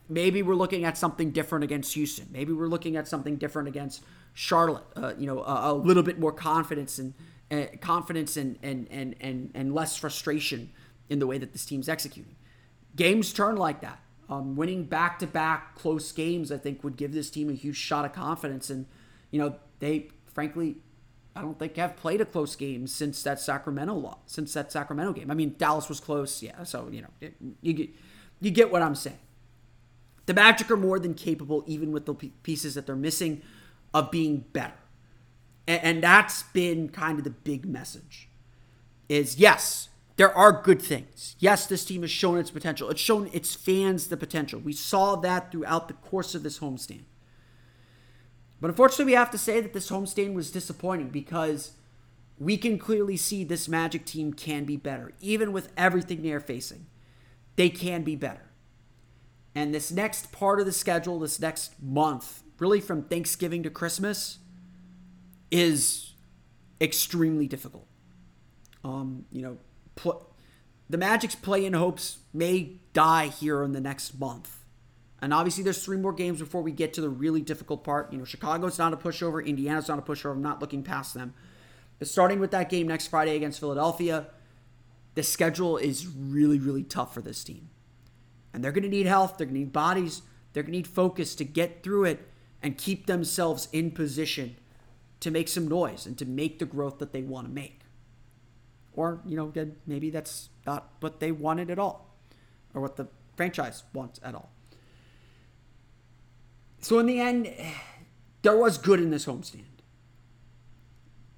maybe 0.10 0.42
we're 0.42 0.56
looking 0.56 0.86
at 0.86 0.98
something 0.98 1.32
different 1.32 1.64
against 1.64 1.94
Houston. 1.94 2.28
Maybe 2.32 2.54
we're 2.54 2.68
looking 2.68 2.96
at 2.96 3.08
something 3.08 3.38
different 3.38 3.68
against 3.68 4.04
Charlotte. 4.34 4.84
Uh, 4.96 5.14
you 5.18 5.28
know, 5.28 5.44
a, 5.44 5.72
a, 5.72 5.74
little 5.74 6.04
bit 6.04 6.20
more 6.20 6.32
confidence 6.32 7.00
and 7.00 7.14
uh, 7.52 7.66
confidence 7.82 8.38
and, 8.38 8.58
and 8.64 8.88
and 8.90 9.16
and 9.22 9.52
and 9.54 9.74
less 9.74 9.98
frustration 9.98 10.72
in 11.10 11.20
the 11.20 11.28
way 11.28 11.38
that 11.38 11.54
this 11.54 11.66
team's 11.66 11.90
executing. 11.90 12.36
Games 12.96 13.34
turn 13.34 13.56
like 13.56 13.82
that. 13.82 14.00
Um, 14.30 14.56
winning 14.56 14.86
back 14.86 15.20
to 15.20 15.28
back 15.28 15.76
close 15.76 16.12
games, 16.12 16.52
I 16.52 16.58
think, 16.58 16.84
would 16.84 16.96
give 16.96 17.14
this 17.14 17.30
team 17.30 17.50
a 17.50 17.54
huge 17.54 17.78
shot 17.78 18.06
of 18.06 18.14
confidence. 18.14 18.70
And 18.70 18.86
you 19.32 19.40
know, 19.40 19.56
they 19.80 20.10
frankly, 20.34 20.78
I 21.36 21.42
don't 21.42 21.58
think 21.58 21.76
have 21.78 21.96
played 21.96 22.22
a 22.22 22.26
close 22.26 22.56
game 22.56 22.88
since 22.88 23.22
that 23.24 23.40
Sacramento 23.40 23.94
law, 23.94 24.20
since 24.26 24.54
that 24.54 24.72
Sacramento 24.72 25.14
game. 25.14 25.30
I 25.30 25.34
mean, 25.34 25.56
Dallas 25.58 25.90
was 25.90 26.00
close, 26.00 26.42
yeah. 26.42 26.64
So 26.64 26.90
you 26.92 27.02
know, 27.02 27.30
you 27.62 27.74
get 27.74 27.90
you 28.40 28.52
get 28.52 28.72
what 28.72 28.82
I'm 28.82 28.96
saying. 28.96 29.18
The 30.26 30.34
Magic 30.34 30.72
are 30.72 30.78
more 30.78 31.00
than 31.00 31.14
capable, 31.14 31.64
even 31.68 31.92
with 31.92 32.06
the 32.06 32.14
pieces 32.14 32.76
that 32.76 32.86
they're 32.86 32.96
missing, 32.96 33.42
of 33.94 34.12
being 34.12 34.46
better. 34.54 34.74
And, 35.68 36.04
that's 36.04 36.44
been 36.44 36.90
kind 36.90 37.18
of 37.18 37.24
the 37.24 37.30
big 37.30 37.66
message. 37.66 38.30
Is 39.08 39.38
yes, 39.38 39.90
there 40.18 40.36
are 40.36 40.62
good 40.62 40.82
things. 40.82 41.36
Yes, 41.40 41.68
this 41.68 41.86
team 41.86 42.02
has 42.02 42.12
shown 42.12 42.38
its 42.38 42.52
potential. 42.52 42.90
It's 42.90 43.02
shown 43.02 43.30
its 43.32 43.56
fans 43.56 44.08
the 44.08 44.18
potential. 44.18 44.60
We 44.60 44.74
saw 44.74 45.16
that 45.18 45.52
throughout 45.52 45.88
the 45.88 45.94
course 45.94 46.36
of 46.36 46.44
this 46.44 46.60
homestand. 46.60 47.04
But 48.60 48.70
unfortunately, 48.70 49.06
we 49.06 49.14
have 49.14 49.32
to 49.32 49.38
say 49.38 49.60
that 49.62 49.74
this 49.74 49.90
homestand 49.90 50.34
was 50.34 50.52
disappointing 50.52 51.10
because 51.10 51.74
we 52.40 52.58
can 52.58 52.78
clearly 52.78 53.18
see 53.18 53.44
this 53.44 53.68
Magic 53.68 54.06
team 54.06 54.34
can 54.34 54.66
be 54.66 54.78
better. 54.78 55.14
Even 55.20 55.52
with 55.52 55.72
everything 55.78 56.24
they're 56.24 56.40
facing, 56.40 56.86
they 57.56 57.70
can 57.70 58.04
be 58.04 58.16
better. 58.16 58.53
And 59.56 59.74
this 59.74 59.92
next 59.92 60.32
part 60.32 60.60
of 60.60 60.66
the 60.66 60.72
schedule, 60.72 61.20
this 61.20 61.40
next 61.40 61.82
month, 61.82 62.44
really 62.60 62.82
from 62.82 63.04
Thanksgiving 63.04 63.64
to 63.64 63.70
Christmas, 63.70 64.40
is 65.52 66.14
extremely 66.82 67.48
difficult. 67.48 67.88
Um, 68.84 69.26
you 69.32 69.42
know, 69.42 69.58
pl- 69.96 70.28
the 70.90 70.98
Magic's 70.98 71.36
play 71.36 71.66
in 71.66 71.74
hopes 71.74 72.20
may 72.34 72.80
die 72.94 73.28
here 73.28 73.64
in 73.64 73.72
the 73.72 73.82
next 73.82 74.20
month. 74.20 74.60
And 75.22 75.34
obviously, 75.34 75.64
there's 75.64 75.84
three 75.84 75.98
more 75.98 76.12
games 76.12 76.40
before 76.40 76.62
we 76.62 76.72
get 76.72 76.94
to 76.96 77.02
the 77.02 77.10
really 77.10 77.42
difficult 77.42 77.84
part. 77.84 78.12
You 78.12 78.18
know, 78.18 78.26
Chicago's 78.26 78.78
not 78.78 78.92
a 78.92 78.98
pushover, 78.98 79.46
Indiana's 79.46 79.88
not 79.88 80.00
a 80.00 80.02
pushover. 80.02 80.34
I'm 80.34 80.42
not 80.42 80.60
looking 80.60 80.84
past 80.84 81.14
them. 81.14 81.34
But 82.00 82.10
starting 82.10 82.40
with 82.40 82.52
that 82.52 82.70
game 82.70 82.88
next 82.88 83.08
Friday 83.08 83.36
against 83.36 83.60
Philadelphia, 83.60 84.28
the 85.16 85.24
schedule 85.24 85.78
is 85.78 86.08
really, 86.08 86.60
really 86.60 86.84
tough 86.84 87.14
for 87.14 87.22
this 87.22 87.44
team. 87.44 87.70
And 88.54 88.64
they're 88.64 88.72
going 88.72 88.84
to 88.84 88.90
need 88.90 89.08
health, 89.08 89.38
they're 89.38 89.48
going 89.48 89.56
to 89.56 89.60
need 89.62 89.74
bodies, 89.74 90.22
they're 90.54 90.64
going 90.64 90.74
to 90.74 90.78
need 90.78 90.88
focus 90.88 91.36
to 91.36 91.44
get 91.44 91.84
through 91.84 92.06
it 92.06 92.30
and 92.62 92.78
keep 92.78 93.08
themselves 93.08 93.68
in 93.72 93.92
position 93.92 94.56
to 95.20 95.32
make 95.32 95.48
some 95.48 95.68
noise 95.68 96.06
and 96.06 96.18
to 96.18 96.26
make 96.26 96.60
the 96.60 96.66
growth 96.66 97.00
that 97.00 97.14
they 97.14 97.22
want 97.22 97.48
to 97.48 97.54
make. 97.54 97.82
Or, 98.94 99.22
you 99.26 99.36
know, 99.36 99.52
maybe 99.88 100.10
that's 100.10 100.50
not 100.66 100.90
what 101.00 101.20
they 101.20 101.32
wanted 101.32 101.72
at 101.72 101.80
all 101.80 102.16
or 102.74 102.82
what 102.82 102.96
the 102.96 103.08
franchise 103.36 103.84
wants 103.94 104.20
at 104.24 104.36
all. 104.36 104.52
So, 106.80 107.00
in 107.00 107.06
the 107.06 107.20
end, 107.20 107.52
there 108.44 108.56
was 108.56 108.78
good 108.78 109.00
in 109.00 109.10
this 109.10 109.26
homestand 109.26 109.64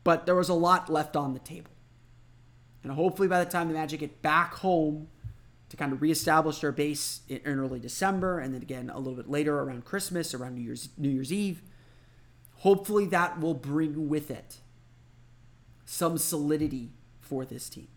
but 0.06 0.28
there 0.28 0.36
was 0.36 0.48
a 0.48 0.54
lot 0.54 0.88
left 0.88 1.18
on 1.18 1.34
the 1.34 1.40
table. 1.40 1.72
And 2.84 2.94
hopefully, 2.94 3.28
by 3.28 3.44
the 3.44 3.50
time 3.50 3.68
the 3.68 3.74
Magic 3.74 4.00
get 4.00 4.22
back 4.22 4.54
home 4.54 5.10
to 5.76 5.84
kind 5.84 5.92
of 5.92 6.02
reestablish 6.02 6.60
their 6.60 6.72
base 6.72 7.22
in 7.28 7.42
early 7.46 7.80
December, 7.80 8.40
and 8.40 8.54
then 8.54 8.62
again 8.62 8.90
a 8.90 8.98
little 8.98 9.16
bit 9.16 9.30
later 9.30 9.60
around 9.60 9.84
Christmas, 9.84 10.34
around 10.34 10.56
New 10.56 10.62
Year's 10.62 10.90
New 10.98 11.10
Year's 11.10 11.34
Eve, 11.34 11.62
hopefully 12.58 13.06
that 13.08 13.40
will 13.40 13.54
bring 13.54 14.08
with 14.08 14.32
it 14.32 14.58
some 15.86 16.18
solidity 16.18 16.92
for 17.20 17.46
this 17.46 17.70
team. 17.70 17.88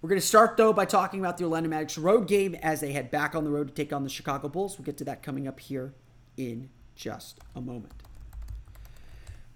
We're 0.00 0.08
going 0.08 0.20
to 0.20 0.26
start 0.26 0.56
though 0.56 0.72
by 0.72 0.84
talking 0.84 1.20
about 1.20 1.36
the 1.36 1.44
Orlando 1.44 1.68
Magic's 1.68 1.98
road 1.98 2.26
game 2.26 2.54
as 2.56 2.80
they 2.80 2.92
head 2.92 3.10
back 3.10 3.34
on 3.34 3.44
the 3.44 3.50
road 3.50 3.68
to 3.68 3.74
take 3.74 3.92
on 3.92 4.02
the 4.02 4.10
Chicago 4.10 4.48
Bulls. 4.48 4.78
We'll 4.78 4.86
get 4.86 4.96
to 4.98 5.04
that 5.04 5.22
coming 5.22 5.46
up 5.46 5.60
here 5.60 5.94
in 6.36 6.70
just 6.96 7.38
a 7.54 7.60
moment. 7.60 7.92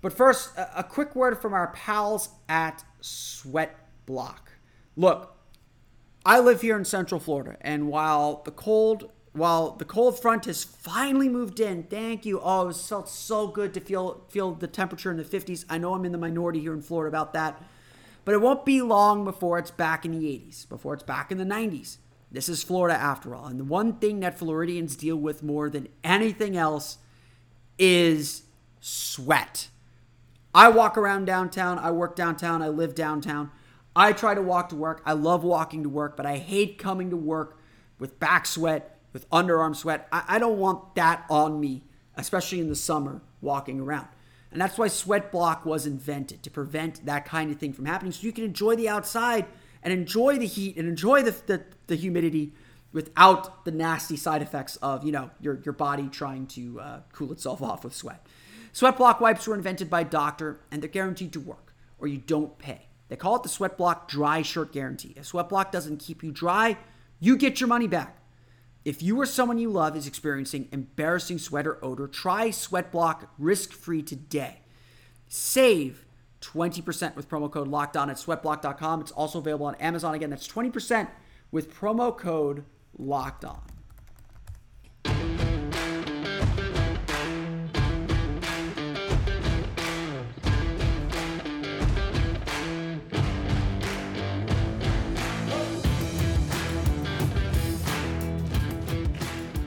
But 0.02 0.12
first, 0.12 0.50
a, 0.56 0.84
quick 0.84 1.16
word 1.16 1.40
from 1.40 1.52
our 1.52 1.68
pals 1.68 2.28
at 2.48 2.84
Sweat 3.00 3.74
Block. 4.04 4.52
Look, 4.94 5.35
I 6.26 6.40
live 6.40 6.60
here 6.60 6.76
in 6.76 6.84
Central 6.84 7.20
Florida, 7.20 7.56
and 7.60 7.86
while 7.86 8.42
the 8.44 8.50
cold 8.50 9.12
while 9.32 9.72
the 9.72 9.84
cold 9.84 10.20
front 10.20 10.46
has 10.46 10.64
finally 10.64 11.28
moved 11.28 11.60
in, 11.60 11.84
thank 11.84 12.24
you. 12.24 12.40
Oh, 12.42 12.70
it 12.70 12.76
felt 12.76 13.08
so 13.08 13.46
good 13.46 13.72
to 13.74 13.80
feel 13.80 14.24
feel 14.28 14.52
the 14.52 14.66
temperature 14.66 15.10
in 15.12 15.18
the 15.18 15.24
50s. 15.24 15.64
I 15.70 15.78
know 15.78 15.94
I'm 15.94 16.04
in 16.04 16.10
the 16.10 16.18
minority 16.18 16.58
here 16.60 16.74
in 16.74 16.82
Florida 16.82 17.08
about 17.08 17.32
that, 17.34 17.62
but 18.24 18.34
it 18.34 18.40
won't 18.40 18.66
be 18.66 18.82
long 18.82 19.24
before 19.24 19.56
it's 19.60 19.70
back 19.70 20.04
in 20.04 20.10
the 20.10 20.26
80s, 20.26 20.68
before 20.68 20.94
it's 20.94 21.04
back 21.04 21.30
in 21.30 21.38
the 21.38 21.44
90s. 21.44 21.98
This 22.32 22.48
is 22.48 22.64
Florida 22.64 22.98
after 22.98 23.32
all, 23.32 23.46
and 23.46 23.60
the 23.60 23.64
one 23.64 23.98
thing 24.00 24.18
that 24.18 24.36
Floridians 24.36 24.96
deal 24.96 25.16
with 25.16 25.44
more 25.44 25.70
than 25.70 25.86
anything 26.02 26.56
else 26.56 26.98
is 27.78 28.42
sweat. 28.80 29.68
I 30.52 30.70
walk 30.70 30.98
around 30.98 31.26
downtown. 31.26 31.78
I 31.78 31.92
work 31.92 32.16
downtown. 32.16 32.62
I 32.62 32.68
live 32.68 32.96
downtown. 32.96 33.52
I 33.96 34.12
try 34.12 34.34
to 34.34 34.42
walk 34.42 34.68
to 34.68 34.76
work. 34.76 35.00
I 35.06 35.14
love 35.14 35.42
walking 35.42 35.82
to 35.82 35.88
work, 35.88 36.18
but 36.18 36.26
I 36.26 36.36
hate 36.36 36.78
coming 36.78 37.08
to 37.10 37.16
work 37.16 37.58
with 37.98 38.20
back 38.20 38.44
sweat, 38.44 39.00
with 39.14 39.28
underarm 39.30 39.74
sweat. 39.74 40.06
I, 40.12 40.24
I 40.28 40.38
don't 40.38 40.58
want 40.58 40.94
that 40.96 41.24
on 41.30 41.58
me, 41.58 41.84
especially 42.14 42.60
in 42.60 42.68
the 42.68 42.76
summer 42.76 43.22
walking 43.40 43.80
around. 43.80 44.08
And 44.52 44.60
that's 44.60 44.78
why 44.78 44.88
Sweat 44.88 45.32
Block 45.32 45.64
was 45.66 45.86
invented 45.86 46.42
to 46.42 46.50
prevent 46.50 47.04
that 47.06 47.24
kind 47.24 47.50
of 47.50 47.58
thing 47.58 47.72
from 47.72 47.86
happening 47.86 48.12
so 48.12 48.26
you 48.26 48.32
can 48.32 48.44
enjoy 48.44 48.76
the 48.76 48.88
outside 48.88 49.46
and 49.82 49.92
enjoy 49.92 50.38
the 50.38 50.46
heat 50.46 50.76
and 50.76 50.88
enjoy 50.88 51.22
the, 51.22 51.34
the, 51.46 51.64
the 51.86 51.96
humidity 51.96 52.52
without 52.92 53.64
the 53.64 53.70
nasty 53.70 54.16
side 54.16 54.42
effects 54.42 54.76
of, 54.76 55.04
you 55.04 55.12
know, 55.12 55.30
your, 55.40 55.60
your 55.64 55.72
body 55.72 56.08
trying 56.08 56.46
to 56.46 56.80
uh, 56.80 57.00
cool 57.12 57.32
itself 57.32 57.60
off 57.60 57.84
with 57.84 57.94
sweat. 57.94 58.26
Sweat 58.72 58.96
block 58.96 59.20
wipes 59.20 59.46
were 59.46 59.54
invented 59.54 59.90
by 59.90 60.02
a 60.02 60.04
Doctor 60.04 60.60
and 60.70 60.82
they're 60.82 60.88
guaranteed 60.88 61.32
to 61.32 61.40
work, 61.40 61.74
or 61.98 62.06
you 62.06 62.18
don't 62.18 62.58
pay. 62.58 62.86
They 63.08 63.16
call 63.16 63.36
it 63.36 63.42
the 63.42 63.48
Sweat 63.48 63.76
Block 63.76 64.08
Dry 64.08 64.42
Shirt 64.42 64.72
Guarantee. 64.72 65.14
If 65.16 65.26
Sweat 65.26 65.48
Block 65.48 65.70
doesn't 65.70 65.98
keep 65.98 66.22
you 66.22 66.32
dry, 66.32 66.76
you 67.20 67.36
get 67.36 67.60
your 67.60 67.68
money 67.68 67.86
back. 67.86 68.18
If 68.84 69.02
you 69.02 69.20
or 69.20 69.26
someone 69.26 69.58
you 69.58 69.70
love 69.70 69.96
is 69.96 70.06
experiencing 70.06 70.68
embarrassing 70.70 71.38
sweat 71.38 71.66
or 71.66 71.84
odor, 71.84 72.06
try 72.06 72.50
Sweat 72.50 72.92
Block 72.92 73.32
risk 73.38 73.72
free 73.72 74.02
today. 74.02 74.60
Save 75.26 76.04
20% 76.40 77.16
with 77.16 77.28
promo 77.28 77.50
code 77.50 77.68
locked 77.68 77.96
on 77.96 78.10
at 78.10 78.16
sweatblock.com. 78.16 79.00
It's 79.00 79.10
also 79.10 79.40
available 79.40 79.66
on 79.66 79.74
Amazon. 79.76 80.14
Again, 80.14 80.30
that's 80.30 80.46
20% 80.46 81.08
with 81.50 81.74
promo 81.74 82.16
code 82.16 82.64
locked 82.96 83.44
on. 83.44 83.62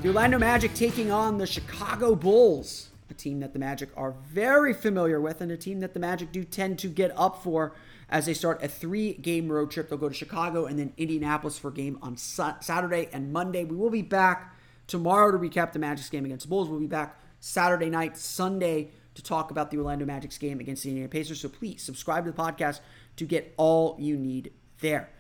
Orlando 0.09 0.39
Magic 0.39 0.73
taking 0.73 1.11
on 1.11 1.37
the 1.37 1.45
Chicago 1.45 2.15
Bulls, 2.15 2.89
a 3.11 3.13
team 3.13 3.41
that 3.41 3.53
the 3.53 3.59
Magic 3.59 3.89
are 3.95 4.15
very 4.27 4.73
familiar 4.73 5.21
with, 5.21 5.39
and 5.39 5.51
a 5.51 5.55
team 5.55 5.81
that 5.81 5.93
the 5.93 5.99
Magic 5.99 6.31
do 6.31 6.43
tend 6.43 6.79
to 6.79 6.87
get 6.87 7.11
up 7.15 7.43
for 7.43 7.75
as 8.09 8.25
they 8.25 8.33
start 8.33 8.63
a 8.63 8.67
three 8.67 9.13
game 9.13 9.51
road 9.51 9.69
trip. 9.69 9.87
They'll 9.87 9.99
go 9.99 10.09
to 10.09 10.15
Chicago 10.15 10.65
and 10.65 10.79
then 10.79 10.93
Indianapolis 10.97 11.59
for 11.59 11.67
a 11.67 11.71
game 11.71 11.99
on 12.01 12.17
Saturday 12.17 13.07
and 13.13 13.31
Monday. 13.31 13.65
We 13.65 13.75
will 13.75 13.91
be 13.91 14.01
back 14.01 14.57
tomorrow 14.87 15.31
to 15.31 15.37
recap 15.37 15.73
the 15.73 15.79
Magic's 15.79 16.09
game 16.09 16.25
against 16.25 16.47
the 16.47 16.49
Bulls. 16.49 16.69
We'll 16.69 16.79
be 16.79 16.87
back 16.87 17.19
Saturday 17.39 17.91
night, 17.91 18.17
Sunday 18.17 18.89
to 19.13 19.21
talk 19.21 19.51
about 19.51 19.69
the 19.69 19.77
Orlando 19.77 20.05
Magic's 20.05 20.39
game 20.39 20.59
against 20.59 20.81
the 20.81 20.89
Indiana 20.89 21.09
Pacers. 21.09 21.39
So 21.39 21.49
please 21.49 21.83
subscribe 21.83 22.25
to 22.25 22.31
the 22.31 22.37
podcast 22.37 22.79
to 23.17 23.25
get 23.27 23.53
all 23.57 23.95
you 23.99 24.17
need 24.17 24.53
there 24.81 25.11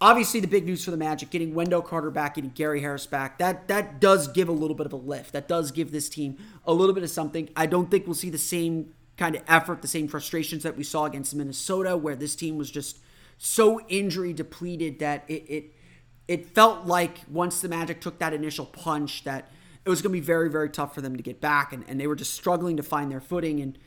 obviously 0.00 0.40
the 0.40 0.46
big 0.46 0.66
news 0.66 0.84
for 0.84 0.90
the 0.90 0.96
Magic, 0.96 1.30
getting 1.30 1.54
Wendell 1.54 1.82
Carter 1.82 2.10
back, 2.10 2.34
getting 2.34 2.50
Gary 2.50 2.80
Harris 2.80 3.06
back, 3.06 3.38
that 3.38 3.68
that 3.68 4.00
does 4.00 4.28
give 4.28 4.48
a 4.48 4.52
little 4.52 4.76
bit 4.76 4.86
of 4.86 4.92
a 4.92 4.96
lift. 4.96 5.32
That 5.32 5.48
does 5.48 5.70
give 5.70 5.92
this 5.92 6.08
team 6.08 6.36
a 6.66 6.72
little 6.72 6.94
bit 6.94 7.04
of 7.04 7.10
something. 7.10 7.48
I 7.56 7.66
don't 7.66 7.90
think 7.90 8.06
we'll 8.06 8.14
see 8.14 8.30
the 8.30 8.38
same 8.38 8.94
kind 9.16 9.36
of 9.36 9.42
effort, 9.46 9.82
the 9.82 9.88
same 9.88 10.08
frustrations 10.08 10.62
that 10.64 10.76
we 10.76 10.84
saw 10.84 11.04
against 11.04 11.34
Minnesota, 11.34 11.96
where 11.96 12.16
this 12.16 12.34
team 12.34 12.58
was 12.58 12.70
just 12.70 12.98
so 13.38 13.80
injury 13.88 14.32
depleted 14.32 14.98
that 14.98 15.24
it 15.28 15.44
it 15.48 15.64
it 16.26 16.46
felt 16.54 16.86
like 16.86 17.18
once 17.30 17.60
the 17.60 17.68
Magic 17.68 18.00
took 18.00 18.18
that 18.18 18.32
initial 18.32 18.66
punch 18.66 19.24
that 19.24 19.50
it 19.84 19.90
was 19.90 20.00
going 20.00 20.12
to 20.12 20.20
be 20.20 20.24
very 20.24 20.50
very 20.50 20.70
tough 20.70 20.94
for 20.94 21.00
them 21.00 21.16
to 21.16 21.22
get 21.22 21.40
back, 21.40 21.72
and, 21.72 21.84
and 21.88 22.00
they 22.00 22.06
were 22.06 22.16
just 22.16 22.34
struggling 22.34 22.76
to 22.76 22.82
find 22.82 23.10
their 23.10 23.20
footing 23.20 23.60
and 23.60 23.78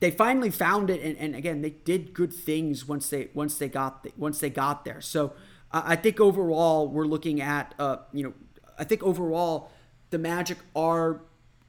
they 0.00 0.10
finally 0.10 0.50
found 0.50 0.90
it 0.90 1.02
and, 1.02 1.16
and 1.16 1.34
again 1.34 1.62
they 1.62 1.70
did 1.70 2.12
good 2.12 2.32
things 2.32 2.86
once 2.86 3.08
they 3.08 3.28
once 3.34 3.58
they 3.58 3.68
got 3.68 4.02
the, 4.02 4.12
once 4.16 4.38
they 4.38 4.50
got 4.50 4.84
there. 4.84 5.00
So 5.00 5.32
uh, 5.72 5.82
i 5.84 5.96
think 5.96 6.20
overall 6.20 6.88
we're 6.88 7.06
looking 7.06 7.40
at 7.40 7.74
uh, 7.78 7.98
you 8.12 8.22
know 8.24 8.32
i 8.78 8.84
think 8.84 9.02
overall 9.02 9.70
the 10.10 10.18
magic 10.18 10.58
are 10.74 11.22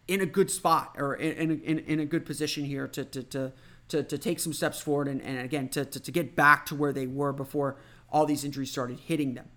in 0.07 0.21
a 0.21 0.25
good 0.25 0.49
spot 0.49 0.95
or 0.97 1.15
in, 1.15 1.59
in, 1.61 1.79
in 1.79 1.99
a 1.99 2.05
good 2.05 2.25
position 2.25 2.63
here 2.63 2.87
to 2.87 3.03
to, 3.03 3.23
to 3.23 3.53
to, 3.89 4.03
to 4.03 4.17
take 4.17 4.39
some 4.39 4.51
steps 4.51 4.81
forward 4.81 5.07
and, 5.07 5.21
and 5.21 5.39
again 5.39 5.69
to, 5.69 5.85
to, 5.85 5.99
to 5.99 6.11
get 6.11 6.35
back 6.35 6.65
to 6.65 6.75
where 6.75 6.91
they 6.91 7.07
were 7.07 7.31
before 7.31 7.77
all 8.11 8.25
these 8.25 8.43
injuries 8.43 8.69
started 8.69 8.99
hitting 8.99 9.33
them. 9.33 9.47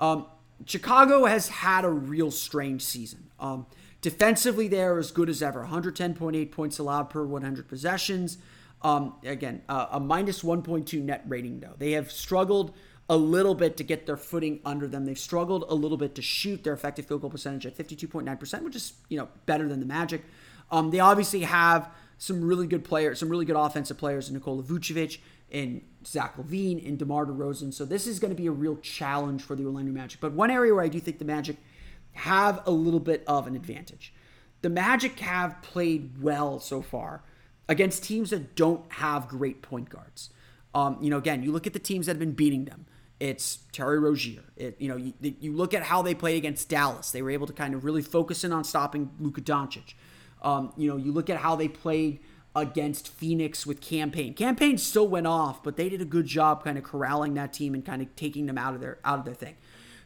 Um, 0.00 0.26
chicago 0.66 1.24
has 1.24 1.48
had 1.48 1.84
a 1.84 1.90
real 1.90 2.30
strange 2.30 2.82
season. 2.82 3.30
Um, 3.40 3.66
Defensively, 4.02 4.66
they 4.66 4.82
are 4.82 4.98
as 4.98 5.12
good 5.12 5.28
as 5.28 5.42
ever 5.42 5.64
110.8 5.64 6.50
points 6.50 6.78
allowed 6.80 7.08
per 7.08 7.24
100 7.24 7.68
possessions. 7.68 8.36
Um, 8.82 9.14
again, 9.24 9.62
uh, 9.68 9.86
a 9.92 10.00
minus 10.00 10.42
1.2 10.42 11.00
net 11.00 11.22
rating, 11.28 11.60
though. 11.60 11.74
They 11.78 11.92
have 11.92 12.10
struggled 12.10 12.74
a 13.08 13.16
little 13.16 13.54
bit 13.54 13.76
to 13.76 13.84
get 13.84 14.06
their 14.06 14.16
footing 14.16 14.58
under 14.64 14.88
them. 14.88 15.04
They've 15.04 15.16
struggled 15.16 15.64
a 15.68 15.74
little 15.74 15.96
bit 15.96 16.16
to 16.16 16.22
shoot 16.22 16.64
their 16.64 16.72
effective 16.72 17.06
field 17.06 17.20
goal 17.20 17.30
percentage 17.30 17.64
at 17.64 17.76
52.9%, 17.76 18.62
which 18.64 18.74
is, 18.74 18.94
you 19.08 19.18
know, 19.18 19.28
better 19.46 19.68
than 19.68 19.78
the 19.78 19.86
Magic. 19.86 20.24
Um, 20.72 20.90
they 20.90 20.98
obviously 20.98 21.42
have 21.42 21.88
some 22.18 22.42
really 22.42 22.66
good 22.66 22.84
players, 22.84 23.20
some 23.20 23.28
really 23.28 23.44
good 23.44 23.56
offensive 23.56 23.98
players 23.98 24.28
in 24.28 24.34
Nikola 24.34 24.64
Vucevic 24.64 25.18
and 25.52 25.80
Zach 26.04 26.36
LaVine 26.36 26.84
and 26.84 26.98
DeMar 26.98 27.26
DeRozan. 27.26 27.72
So 27.72 27.84
this 27.84 28.08
is 28.08 28.18
going 28.18 28.34
to 28.34 28.40
be 28.40 28.48
a 28.48 28.52
real 28.52 28.76
challenge 28.78 29.42
for 29.42 29.54
the 29.54 29.64
Orlando 29.64 29.92
Magic. 29.92 30.20
But 30.20 30.32
one 30.32 30.50
area 30.50 30.74
where 30.74 30.82
I 30.82 30.88
do 30.88 30.98
think 30.98 31.20
the 31.20 31.24
Magic– 31.24 31.56
have 32.12 32.62
a 32.66 32.70
little 32.70 33.00
bit 33.00 33.24
of 33.26 33.46
an 33.46 33.56
advantage. 33.56 34.12
the 34.60 34.70
Magic 34.70 35.18
have 35.20 35.60
played 35.62 36.22
well 36.22 36.60
so 36.60 36.80
far 36.82 37.22
against 37.68 38.04
teams 38.04 38.30
that 38.30 38.54
don't 38.54 38.84
have 38.92 39.26
great 39.28 39.60
point 39.62 39.88
guards. 39.88 40.30
Um, 40.74 40.98
you 41.00 41.10
know, 41.10 41.18
again, 41.18 41.42
you 41.42 41.52
look 41.52 41.66
at 41.66 41.72
the 41.72 41.78
teams 41.78 42.06
that 42.06 42.12
have 42.12 42.20
been 42.20 42.32
beating 42.32 42.64
them. 42.64 42.86
It's 43.18 43.58
Terry 43.72 43.98
Rozier. 43.98 44.42
It, 44.56 44.76
you 44.80 44.88
know, 44.88 44.96
you, 44.96 45.12
you 45.20 45.52
look 45.52 45.74
at 45.74 45.84
how 45.84 46.02
they 46.02 46.14
played 46.14 46.36
against 46.36 46.68
Dallas. 46.68 47.10
They 47.10 47.22
were 47.22 47.30
able 47.30 47.46
to 47.46 47.52
kind 47.52 47.74
of 47.74 47.84
really 47.84 48.02
focus 48.02 48.42
in 48.44 48.52
on 48.52 48.64
stopping 48.64 49.10
Luka 49.20 49.40
Doncic. 49.40 49.94
Um, 50.42 50.72
you 50.76 50.88
know, 50.88 50.96
you 50.96 51.12
look 51.12 51.30
at 51.30 51.38
how 51.38 51.54
they 51.54 51.68
played 51.68 52.20
against 52.54 53.08
Phoenix 53.08 53.64
with 53.66 53.80
Cam 53.80 54.10
Payne. 54.10 54.34
Campaign 54.34 54.76
still 54.76 55.08
went 55.08 55.26
off, 55.26 55.62
but 55.62 55.76
they 55.76 55.88
did 55.88 56.00
a 56.00 56.04
good 56.04 56.26
job 56.26 56.64
kind 56.64 56.76
of 56.76 56.84
corralling 56.84 57.34
that 57.34 57.52
team 57.52 57.74
and 57.74 57.84
kind 57.84 58.02
of 58.02 58.14
taking 58.16 58.46
them 58.46 58.58
out 58.58 58.74
of 58.74 58.80
their 58.80 58.98
out 59.04 59.18
of 59.18 59.24
their 59.24 59.34
thing. 59.34 59.56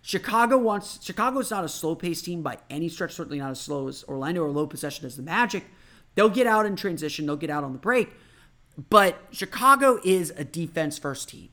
Chicago 0.07 0.57
wants 0.57 1.05
Chicago's 1.05 1.51
not 1.51 1.65
a 1.65 1.69
slow 1.69 1.97
paced 1.97 2.25
team 2.25 2.41
by 2.41 2.59
any 2.71 2.89
stretch, 2.89 3.13
certainly 3.13 3.41
not 3.41 3.51
as 3.51 3.61
slow 3.61 3.89
as 3.89 4.05
Orlando 4.05 4.45
or 4.45 4.51
low 4.53 4.65
possession 4.65 5.05
as 5.05 5.17
the 5.17 5.23
Magic. 5.23 5.65
They'll 6.15 6.29
get 6.29 6.47
out 6.47 6.65
in 6.65 6.77
transition, 6.77 7.27
they'll 7.27 7.35
get 7.35 7.51
out 7.51 7.65
on 7.65 7.73
the 7.73 7.81
break. 7.81 8.11
But 8.89 9.19
Chicago 9.33 9.99
is 10.05 10.31
a 10.37 10.45
defense 10.45 10.97
first 10.97 11.29
team. 11.31 11.49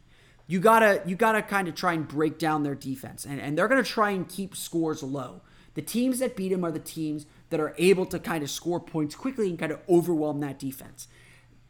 You 0.46 0.60
gotta 0.60 1.02
you 1.08 1.16
gotta 1.16 1.42
kind 1.42 1.68
of 1.68 1.74
try 1.74 1.94
and 1.94 2.08
break 2.08 2.38
down 2.38 2.62
their 2.62 2.76
defense. 2.76 3.26
And, 3.26 3.42
and 3.42 3.58
they're 3.58 3.68
gonna 3.68 3.82
try 3.82 4.12
and 4.12 4.30
keep 4.30 4.56
scores 4.56 5.02
low. 5.02 5.42
The 5.74 5.82
teams 5.82 6.20
that 6.20 6.36
beat 6.36 6.50
them 6.50 6.64
are 6.64 6.72
the 6.72 6.78
teams 6.78 7.26
that 7.50 7.60
are 7.60 7.74
able 7.80 8.06
to 8.06 8.20
kind 8.20 8.44
of 8.44 8.52
score 8.52 8.80
points 8.80 9.16
quickly 9.16 9.50
and 9.50 9.58
kind 9.58 9.72
of 9.72 9.80
overwhelm 9.90 10.42
that 10.42 10.60
defense. 10.60 11.08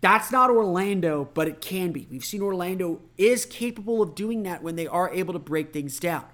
That's 0.01 0.33
not 0.33 0.49
Orlando, 0.49 1.29
but 1.33 1.47
it 1.47 1.61
can 1.61 1.93
be. 1.93 2.09
We've 2.11 2.25
seen 2.25 2.41
Orlando 2.41 2.99
is 3.17 3.45
capable 3.45 4.01
of 4.01 4.15
doing 4.15 4.43
that 4.43 4.61
when 4.61 4.75
they 4.75 4.85
are 4.85 5.09
able 5.13 5.31
to 5.31 5.39
break 5.39 5.71
things 5.71 5.97
down. 5.97 6.25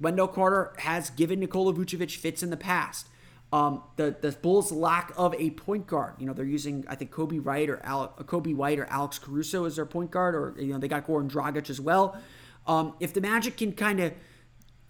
Wendell 0.00 0.28
Carter 0.28 0.74
has 0.78 1.10
given 1.10 1.40
Nikola 1.40 1.72
Vucevic 1.72 2.16
fits 2.16 2.42
in 2.42 2.50
the 2.50 2.56
past. 2.56 3.08
Um, 3.52 3.82
the 3.96 4.14
the 4.20 4.32
Bulls' 4.32 4.70
lack 4.70 5.12
of 5.16 5.34
a 5.34 5.50
point 5.50 5.86
guard. 5.86 6.14
You 6.18 6.26
know, 6.26 6.34
they're 6.34 6.44
using 6.44 6.84
I 6.86 6.94
think 6.94 7.10
Coby 7.10 7.42
White 7.42 7.70
or 7.70 7.80
Al, 7.82 8.08
Coby 8.24 8.54
White 8.54 8.78
or 8.78 8.86
Alex 8.86 9.18
Caruso 9.18 9.64
as 9.64 9.76
their 9.76 9.86
point 9.86 10.10
guard, 10.10 10.34
or 10.34 10.54
you 10.58 10.72
know 10.72 10.78
they 10.78 10.88
got 10.88 11.06
Goran 11.06 11.30
Dragic 11.30 11.70
as 11.70 11.80
well. 11.80 12.20
Um, 12.66 12.94
if 13.00 13.14
the 13.14 13.22
Magic 13.22 13.56
can 13.56 13.72
kind 13.72 14.00
of 14.00 14.12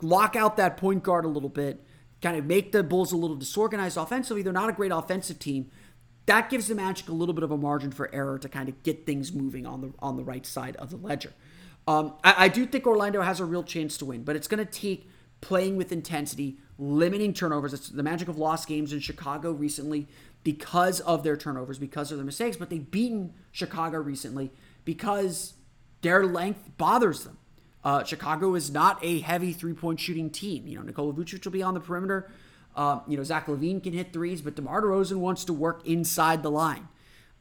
lock 0.02 0.34
out 0.34 0.56
that 0.56 0.76
point 0.76 1.04
guard 1.04 1.24
a 1.24 1.28
little 1.28 1.48
bit, 1.48 1.84
kind 2.20 2.36
of 2.36 2.46
make 2.46 2.72
the 2.72 2.82
Bulls 2.82 3.12
a 3.12 3.16
little 3.16 3.36
disorganized 3.36 3.96
offensively. 3.96 4.42
They're 4.42 4.52
not 4.52 4.68
a 4.68 4.72
great 4.72 4.90
offensive 4.90 5.38
team. 5.38 5.70
That 6.26 6.50
gives 6.50 6.66
the 6.66 6.74
Magic 6.74 7.08
a 7.08 7.12
little 7.12 7.34
bit 7.34 7.44
of 7.44 7.52
a 7.52 7.56
margin 7.56 7.92
for 7.92 8.12
error 8.12 8.38
to 8.40 8.48
kind 8.48 8.68
of 8.68 8.82
get 8.82 9.06
things 9.06 9.32
moving 9.32 9.66
on 9.66 9.80
the 9.80 9.92
on 10.00 10.16
the 10.16 10.24
right 10.24 10.44
side 10.44 10.74
of 10.76 10.90
the 10.90 10.96
ledger. 10.96 11.32
Um, 11.88 12.12
I, 12.22 12.34
I 12.44 12.48
do 12.48 12.66
think 12.66 12.86
Orlando 12.86 13.22
has 13.22 13.40
a 13.40 13.46
real 13.46 13.62
chance 13.62 13.96
to 13.96 14.04
win, 14.04 14.22
but 14.22 14.36
it's 14.36 14.46
going 14.46 14.64
to 14.64 14.70
take 14.70 15.08
playing 15.40 15.78
with 15.78 15.90
intensity, 15.90 16.58
limiting 16.76 17.32
turnovers. 17.32 17.72
It's 17.72 17.88
the 17.88 18.02
Magic 18.02 18.28
of 18.28 18.36
lost 18.36 18.68
games 18.68 18.92
in 18.92 19.00
Chicago 19.00 19.52
recently 19.52 20.06
because 20.44 21.00
of 21.00 21.22
their 21.22 21.36
turnovers, 21.36 21.78
because 21.78 22.12
of 22.12 22.18
their 22.18 22.26
mistakes, 22.26 22.58
but 22.58 22.68
they've 22.68 22.90
beaten 22.90 23.32
Chicago 23.52 23.98
recently 23.98 24.52
because 24.84 25.54
their 26.02 26.26
length 26.26 26.76
bothers 26.76 27.24
them. 27.24 27.38
Uh, 27.82 28.04
Chicago 28.04 28.54
is 28.54 28.70
not 28.70 28.98
a 29.02 29.20
heavy 29.20 29.54
three 29.54 29.72
point 29.72 29.98
shooting 29.98 30.28
team. 30.28 30.66
You 30.66 30.76
know, 30.76 30.82
Nikola 30.84 31.14
Vucevic 31.14 31.42
will 31.42 31.52
be 31.52 31.62
on 31.62 31.72
the 31.72 31.80
perimeter. 31.80 32.30
Uh, 32.76 33.00
you 33.08 33.16
know, 33.16 33.24
Zach 33.24 33.46
LaVine 33.46 33.82
can 33.82 33.94
hit 33.94 34.12
threes, 34.12 34.42
but 34.42 34.56
DeMar 34.56 34.82
DeRozan 34.82 35.16
wants 35.16 35.44
to 35.46 35.54
work 35.54 35.86
inside 35.86 36.42
the 36.42 36.50
line. 36.50 36.88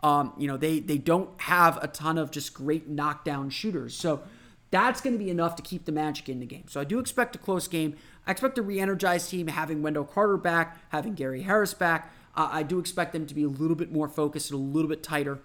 Um, 0.01 0.33
you 0.38 0.47
know, 0.47 0.57
they 0.57 0.79
they 0.79 0.97
don't 0.97 1.29
have 1.41 1.83
a 1.83 1.88
ton 1.88 2.17
of 2.17 2.31
just 2.31 2.53
great 2.53 2.88
knockdown 2.88 3.49
shooters. 3.49 3.95
So 3.95 4.23
that's 4.69 5.01
going 5.01 5.13
to 5.13 5.23
be 5.23 5.30
enough 5.30 5.56
to 5.56 5.62
keep 5.62 5.86
the 5.86 5.91
Magic 5.91 6.27
in 6.30 6.39
the 6.39 6.45
game. 6.45 6.65
So 6.67 6.82
I 6.82 6.84
do 6.84 6.99
expect 6.99 7.36
a 7.36 7.39
close 7.39 7.67
game. 7.67 7.95
I 8.25 8.32
expect 8.32 8.58
a 8.58 8.62
re-energized 8.62 9.30
team 9.30 9.47
having 9.47 9.82
Wendell 9.82 10.06
Carter 10.06 10.38
back, 10.38 10.77
having 10.89 11.13
Gary 11.13 11.43
Harris 11.43 11.73
back. 11.73 12.12
Uh, 12.36 12.49
I 12.51 12.63
do 12.63 12.77
expect 12.77 13.13
them 13.13 13.25
to 13.25 13.34
be 13.34 13.43
a 13.43 13.47
little 13.47 13.75
bit 13.75 13.91
more 13.91 14.08
focused 14.08 14.51
and 14.51 14.60
a 14.60 14.63
little 14.63 14.89
bit 14.89 15.01
tighter 15.01 15.39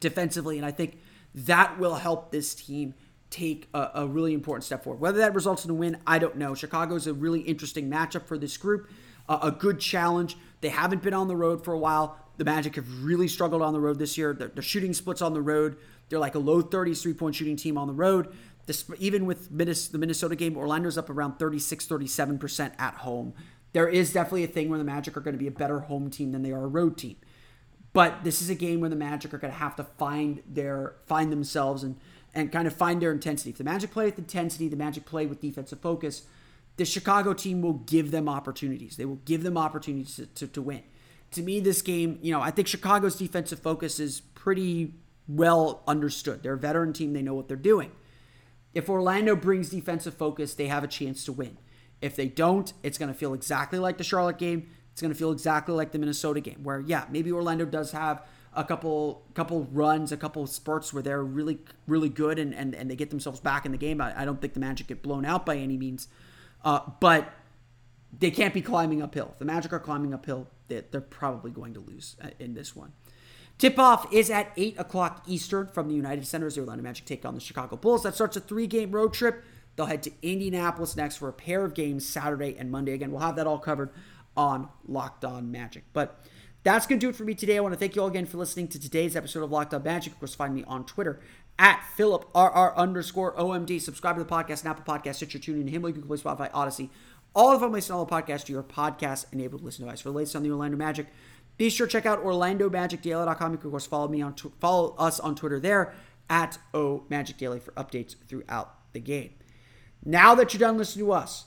defensively, 0.00 0.56
and 0.56 0.64
I 0.64 0.70
think 0.70 0.98
that 1.34 1.78
will 1.78 1.96
help 1.96 2.30
this 2.30 2.54
team 2.54 2.94
take 3.28 3.68
a, 3.74 3.90
a, 3.94 4.06
really 4.06 4.32
important 4.32 4.64
step 4.64 4.84
forward. 4.84 5.00
Whether 5.00 5.18
that 5.18 5.34
results 5.34 5.64
in 5.64 5.70
a 5.70 5.74
win, 5.74 5.98
I 6.06 6.18
don't 6.18 6.36
know. 6.36 6.54
Chicago's 6.54 7.06
a 7.06 7.12
really 7.12 7.40
interesting 7.40 7.90
matchup 7.90 8.26
for 8.26 8.38
this 8.38 8.56
group, 8.56 8.88
uh, 9.28 9.40
a 9.42 9.50
good 9.50 9.80
challenge. 9.80 10.36
They 10.60 10.68
haven't 10.68 11.02
been 11.02 11.12
on 11.12 11.28
the 11.28 11.36
road 11.36 11.64
for 11.64 11.74
a 11.74 11.78
while. 11.78 12.18
The 12.36 12.44
Magic 12.44 12.76
have 12.76 13.04
really 13.04 13.28
struggled 13.28 13.62
on 13.62 13.72
the 13.72 13.80
road 13.80 13.98
this 13.98 14.18
year. 14.18 14.34
The, 14.34 14.48
the 14.48 14.62
shooting 14.62 14.92
splits 14.92 15.22
on 15.22 15.34
the 15.34 15.42
road. 15.42 15.76
They're 16.08 16.18
like 16.18 16.34
a 16.34 16.40
low 16.40 16.62
30s 16.62 17.02
three 17.02 17.14
point 17.14 17.34
shooting 17.34 17.56
team 17.56 17.78
on 17.78 17.86
the 17.86 17.94
road. 17.94 18.34
This, 18.66 18.84
even 18.98 19.26
with 19.26 19.48
the 19.48 19.98
Minnesota 19.98 20.36
game, 20.36 20.56
Orlando's 20.56 20.98
up 20.98 21.08
around 21.08 21.38
36, 21.38 21.86
37% 21.86 22.72
at 22.78 22.94
home. 22.94 23.32
There 23.72 23.88
is 23.88 24.12
definitely 24.12 24.44
a 24.44 24.48
thing 24.48 24.68
where 24.68 24.78
the 24.78 24.84
Magic 24.84 25.16
are 25.16 25.20
going 25.20 25.34
to 25.34 25.38
be 25.38 25.46
a 25.46 25.52
better 25.52 25.80
home 25.80 26.10
team 26.10 26.32
than 26.32 26.42
they 26.42 26.50
are 26.50 26.64
a 26.64 26.68
road 26.68 26.98
team. 26.98 27.16
But 27.92 28.24
this 28.24 28.42
is 28.42 28.50
a 28.50 28.54
game 28.54 28.80
where 28.80 28.90
the 28.90 28.96
Magic 28.96 29.32
are 29.32 29.38
going 29.38 29.52
to 29.52 29.58
have 29.58 29.76
to 29.76 29.84
find 29.84 30.42
their 30.46 30.96
find 31.06 31.32
themselves 31.32 31.82
and 31.82 31.96
and 32.34 32.52
kind 32.52 32.66
of 32.66 32.74
find 32.74 33.00
their 33.00 33.12
intensity. 33.12 33.50
If 33.50 33.58
the 33.58 33.64
Magic 33.64 33.90
play 33.90 34.04
with 34.04 34.18
intensity, 34.18 34.68
the 34.68 34.76
Magic 34.76 35.06
play 35.06 35.24
with 35.24 35.40
defensive 35.40 35.80
focus, 35.80 36.24
the 36.76 36.84
Chicago 36.84 37.32
team 37.32 37.62
will 37.62 37.72
give 37.72 38.10
them 38.10 38.28
opportunities. 38.28 38.98
They 38.98 39.06
will 39.06 39.20
give 39.24 39.42
them 39.42 39.56
opportunities 39.56 40.16
to, 40.16 40.26
to, 40.26 40.46
to 40.46 40.62
win. 40.62 40.82
To 41.36 41.42
me, 41.42 41.60
this 41.60 41.82
game, 41.82 42.18
you 42.22 42.32
know, 42.32 42.40
I 42.40 42.50
think 42.50 42.66
Chicago's 42.66 43.14
defensive 43.16 43.58
focus 43.58 44.00
is 44.00 44.20
pretty 44.20 44.94
well 45.28 45.82
understood. 45.86 46.42
They're 46.42 46.54
a 46.54 46.58
veteran 46.58 46.94
team, 46.94 47.12
they 47.12 47.20
know 47.20 47.34
what 47.34 47.46
they're 47.46 47.58
doing. 47.58 47.92
If 48.72 48.88
Orlando 48.88 49.36
brings 49.36 49.68
defensive 49.68 50.14
focus, 50.14 50.54
they 50.54 50.68
have 50.68 50.82
a 50.82 50.88
chance 50.88 51.26
to 51.26 51.32
win. 51.32 51.58
If 52.00 52.16
they 52.16 52.28
don't, 52.28 52.72
it's 52.82 52.96
going 52.96 53.12
to 53.12 53.18
feel 53.18 53.34
exactly 53.34 53.78
like 53.78 53.98
the 53.98 54.04
Charlotte 54.04 54.38
game. 54.38 54.68
It's 54.92 55.02
going 55.02 55.12
to 55.12 55.18
feel 55.18 55.30
exactly 55.30 55.74
like 55.74 55.92
the 55.92 55.98
Minnesota 55.98 56.40
game, 56.40 56.62
where, 56.62 56.80
yeah, 56.80 57.04
maybe 57.10 57.30
Orlando 57.30 57.66
does 57.66 57.92
have 57.92 58.22
a 58.54 58.64
couple 58.64 59.22
couple 59.34 59.64
runs, 59.72 60.12
a 60.12 60.16
couple 60.16 60.46
spurts 60.46 60.94
where 60.94 61.02
they're 61.02 61.22
really 61.22 61.58
really 61.86 62.08
good 62.08 62.38
and 62.38 62.54
and, 62.54 62.74
and 62.74 62.90
they 62.90 62.96
get 62.96 63.10
themselves 63.10 63.40
back 63.40 63.66
in 63.66 63.72
the 63.72 63.78
game. 63.78 64.00
I, 64.00 64.22
I 64.22 64.24
don't 64.24 64.40
think 64.40 64.54
the 64.54 64.60
Magic 64.60 64.86
get 64.86 65.02
blown 65.02 65.26
out 65.26 65.44
by 65.44 65.58
any 65.58 65.76
means, 65.76 66.08
uh, 66.64 66.80
but 66.98 67.30
they 68.18 68.30
can't 68.30 68.54
be 68.54 68.62
climbing 68.62 69.02
uphill. 69.02 69.30
If 69.32 69.38
the 69.38 69.44
Magic 69.44 69.72
are 69.72 69.78
climbing 69.78 70.14
uphill, 70.14 70.48
they're, 70.68 70.84
they're 70.90 71.00
probably 71.00 71.50
going 71.50 71.74
to 71.74 71.80
lose 71.80 72.16
uh, 72.22 72.28
in 72.38 72.54
this 72.54 72.74
one. 72.74 72.92
Tip 73.58 73.78
off 73.78 74.12
is 74.12 74.30
at 74.30 74.52
8 74.56 74.78
o'clock 74.78 75.22
Eastern 75.26 75.66
from 75.68 75.88
the 75.88 75.94
United 75.94 76.26
Center 76.26 76.46
as 76.46 76.56
the 76.56 76.60
Orlando 76.60 76.82
Magic 76.82 77.06
take 77.06 77.24
on 77.24 77.34
the 77.34 77.40
Chicago 77.40 77.76
Bulls. 77.76 78.02
That 78.02 78.14
starts 78.14 78.36
a 78.36 78.40
three 78.40 78.66
game 78.66 78.90
road 78.90 79.14
trip. 79.14 79.44
They'll 79.76 79.86
head 79.86 80.02
to 80.04 80.12
Indianapolis 80.22 80.96
next 80.96 81.16
for 81.16 81.28
a 81.28 81.32
pair 81.32 81.64
of 81.64 81.74
games 81.74 82.06
Saturday 82.06 82.56
and 82.58 82.70
Monday. 82.70 82.92
Again, 82.92 83.10
we'll 83.12 83.20
have 83.20 83.36
that 83.36 83.46
all 83.46 83.58
covered 83.58 83.90
on 84.36 84.68
Locked 84.86 85.24
On 85.24 85.50
Magic. 85.50 85.84
But 85.92 86.22
that's 86.64 86.86
going 86.86 86.98
to 86.98 87.06
do 87.06 87.10
it 87.10 87.16
for 87.16 87.24
me 87.24 87.34
today. 87.34 87.56
I 87.56 87.60
want 87.60 87.74
to 87.74 87.78
thank 87.78 87.94
you 87.94 88.02
all 88.02 88.08
again 88.08 88.26
for 88.26 88.38
listening 88.38 88.68
to 88.68 88.80
today's 88.80 89.16
episode 89.16 89.42
of 89.42 89.50
Locked 89.50 89.72
On 89.72 89.82
Magic. 89.82 90.12
Of 90.14 90.18
course, 90.18 90.34
find 90.34 90.54
me 90.54 90.64
on 90.64 90.84
Twitter 90.84 91.20
at 91.58 91.82
PhilipRR 91.96 92.74
underscore 92.76 93.34
OMD. 93.36 93.80
Subscribe 93.80 94.16
to 94.16 94.24
the 94.24 94.28
podcast, 94.28 94.62
and 94.62 94.70
Apple 94.70 94.84
Podcast, 94.84 95.16
Stitcher, 95.16 95.38
TuneIn, 95.38 95.70
Himalaya, 95.70 95.94
Google 95.94 96.16
Play, 96.16 96.18
Spotify, 96.18 96.50
Audacy. 96.52 96.90
All 97.36 97.52
of 97.52 97.60
them 97.60 97.70
listen 97.70 97.94
all 97.94 98.04
the 98.04 98.12
podcast 98.12 98.46
to 98.46 98.52
your 98.52 98.64
podcast 98.64 99.26
enabled 99.32 99.62
listening 99.62 99.86
device. 99.86 100.00
For 100.00 100.08
the 100.08 100.16
latest 100.16 100.34
on 100.34 100.42
the 100.42 100.50
Orlando 100.50 100.76
Magic, 100.76 101.06
be 101.56 101.70
sure 101.70 101.86
to 101.86 101.92
check 101.92 102.06
out 102.06 102.24
OrlandoMagicDaily.com. 102.24 103.52
You 103.52 103.58
can, 103.58 103.66
of 103.68 103.70
course, 103.70 103.86
follow 103.86 104.08
me 104.08 104.22
on 104.22 104.34
tw- 104.34 104.58
follow 104.58 104.96
us 104.98 105.20
on 105.20 105.36
Twitter 105.36 105.60
there 105.60 105.94
at 106.28 106.58
O 106.74 107.04
Magic 107.08 107.36
Daily 107.36 107.60
for 107.60 107.70
updates 107.72 108.16
throughout 108.26 108.92
the 108.92 109.00
game. 109.00 109.34
Now 110.04 110.34
that 110.34 110.52
you're 110.52 110.58
done 110.58 110.78
listening 110.78 111.06
to 111.06 111.12
us, 111.12 111.44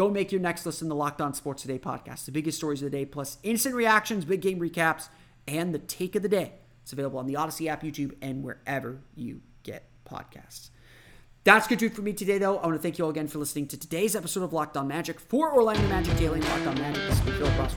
Go 0.00 0.08
make 0.08 0.32
your 0.32 0.40
next 0.40 0.64
listen 0.64 0.88
to 0.88 0.94
Locked 0.94 1.20
On 1.20 1.34
Sports 1.34 1.60
Today 1.60 1.78
podcast. 1.78 2.24
The 2.24 2.32
biggest 2.32 2.56
stories 2.56 2.80
of 2.80 2.90
the 2.90 2.96
day, 2.96 3.04
plus 3.04 3.36
instant 3.42 3.74
reactions, 3.74 4.24
big 4.24 4.40
game 4.40 4.58
recaps, 4.58 5.10
and 5.46 5.74
the 5.74 5.78
take 5.78 6.16
of 6.16 6.22
the 6.22 6.28
day. 6.30 6.54
It's 6.82 6.92
available 6.92 7.18
on 7.18 7.26
the 7.26 7.34
Audacy 7.34 7.66
app, 7.66 7.82
YouTube, 7.82 8.14
and 8.22 8.42
wherever 8.42 9.02
you 9.14 9.42
get 9.62 9.90
podcasts. 10.06 10.70
That's 11.42 11.66
good 11.66 11.78
to 11.78 11.88
for 11.88 12.02
me 12.02 12.12
today, 12.12 12.36
though. 12.36 12.58
I 12.58 12.66
want 12.66 12.76
to 12.76 12.82
thank 12.82 12.98
you 12.98 13.04
all 13.04 13.10
again 13.10 13.26
for 13.26 13.38
listening 13.38 13.66
to 13.68 13.78
today's 13.78 14.14
episode 14.14 14.42
of 14.42 14.52
Locked 14.52 14.76
On 14.76 14.86
Magic 14.86 15.18
for 15.18 15.54
Orlando 15.54 15.86
Magic 15.88 16.16
Daily 16.18 16.40
and 16.40 16.48
Locked 16.48 16.66
On 16.66 16.74
Magic. 16.78 17.02
This 17.08 17.18
is 17.18 17.38
Phil 17.38 17.50
Cross 17.52 17.74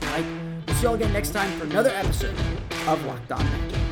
We'll 0.66 0.76
see 0.76 0.82
you 0.82 0.88
all 0.88 0.94
again 0.94 1.12
next 1.14 1.30
time 1.30 1.50
for 1.58 1.64
another 1.64 1.90
episode 1.90 2.38
of 2.86 3.04
Locked 3.06 3.32
On 3.32 3.42
Magic. 3.42 3.83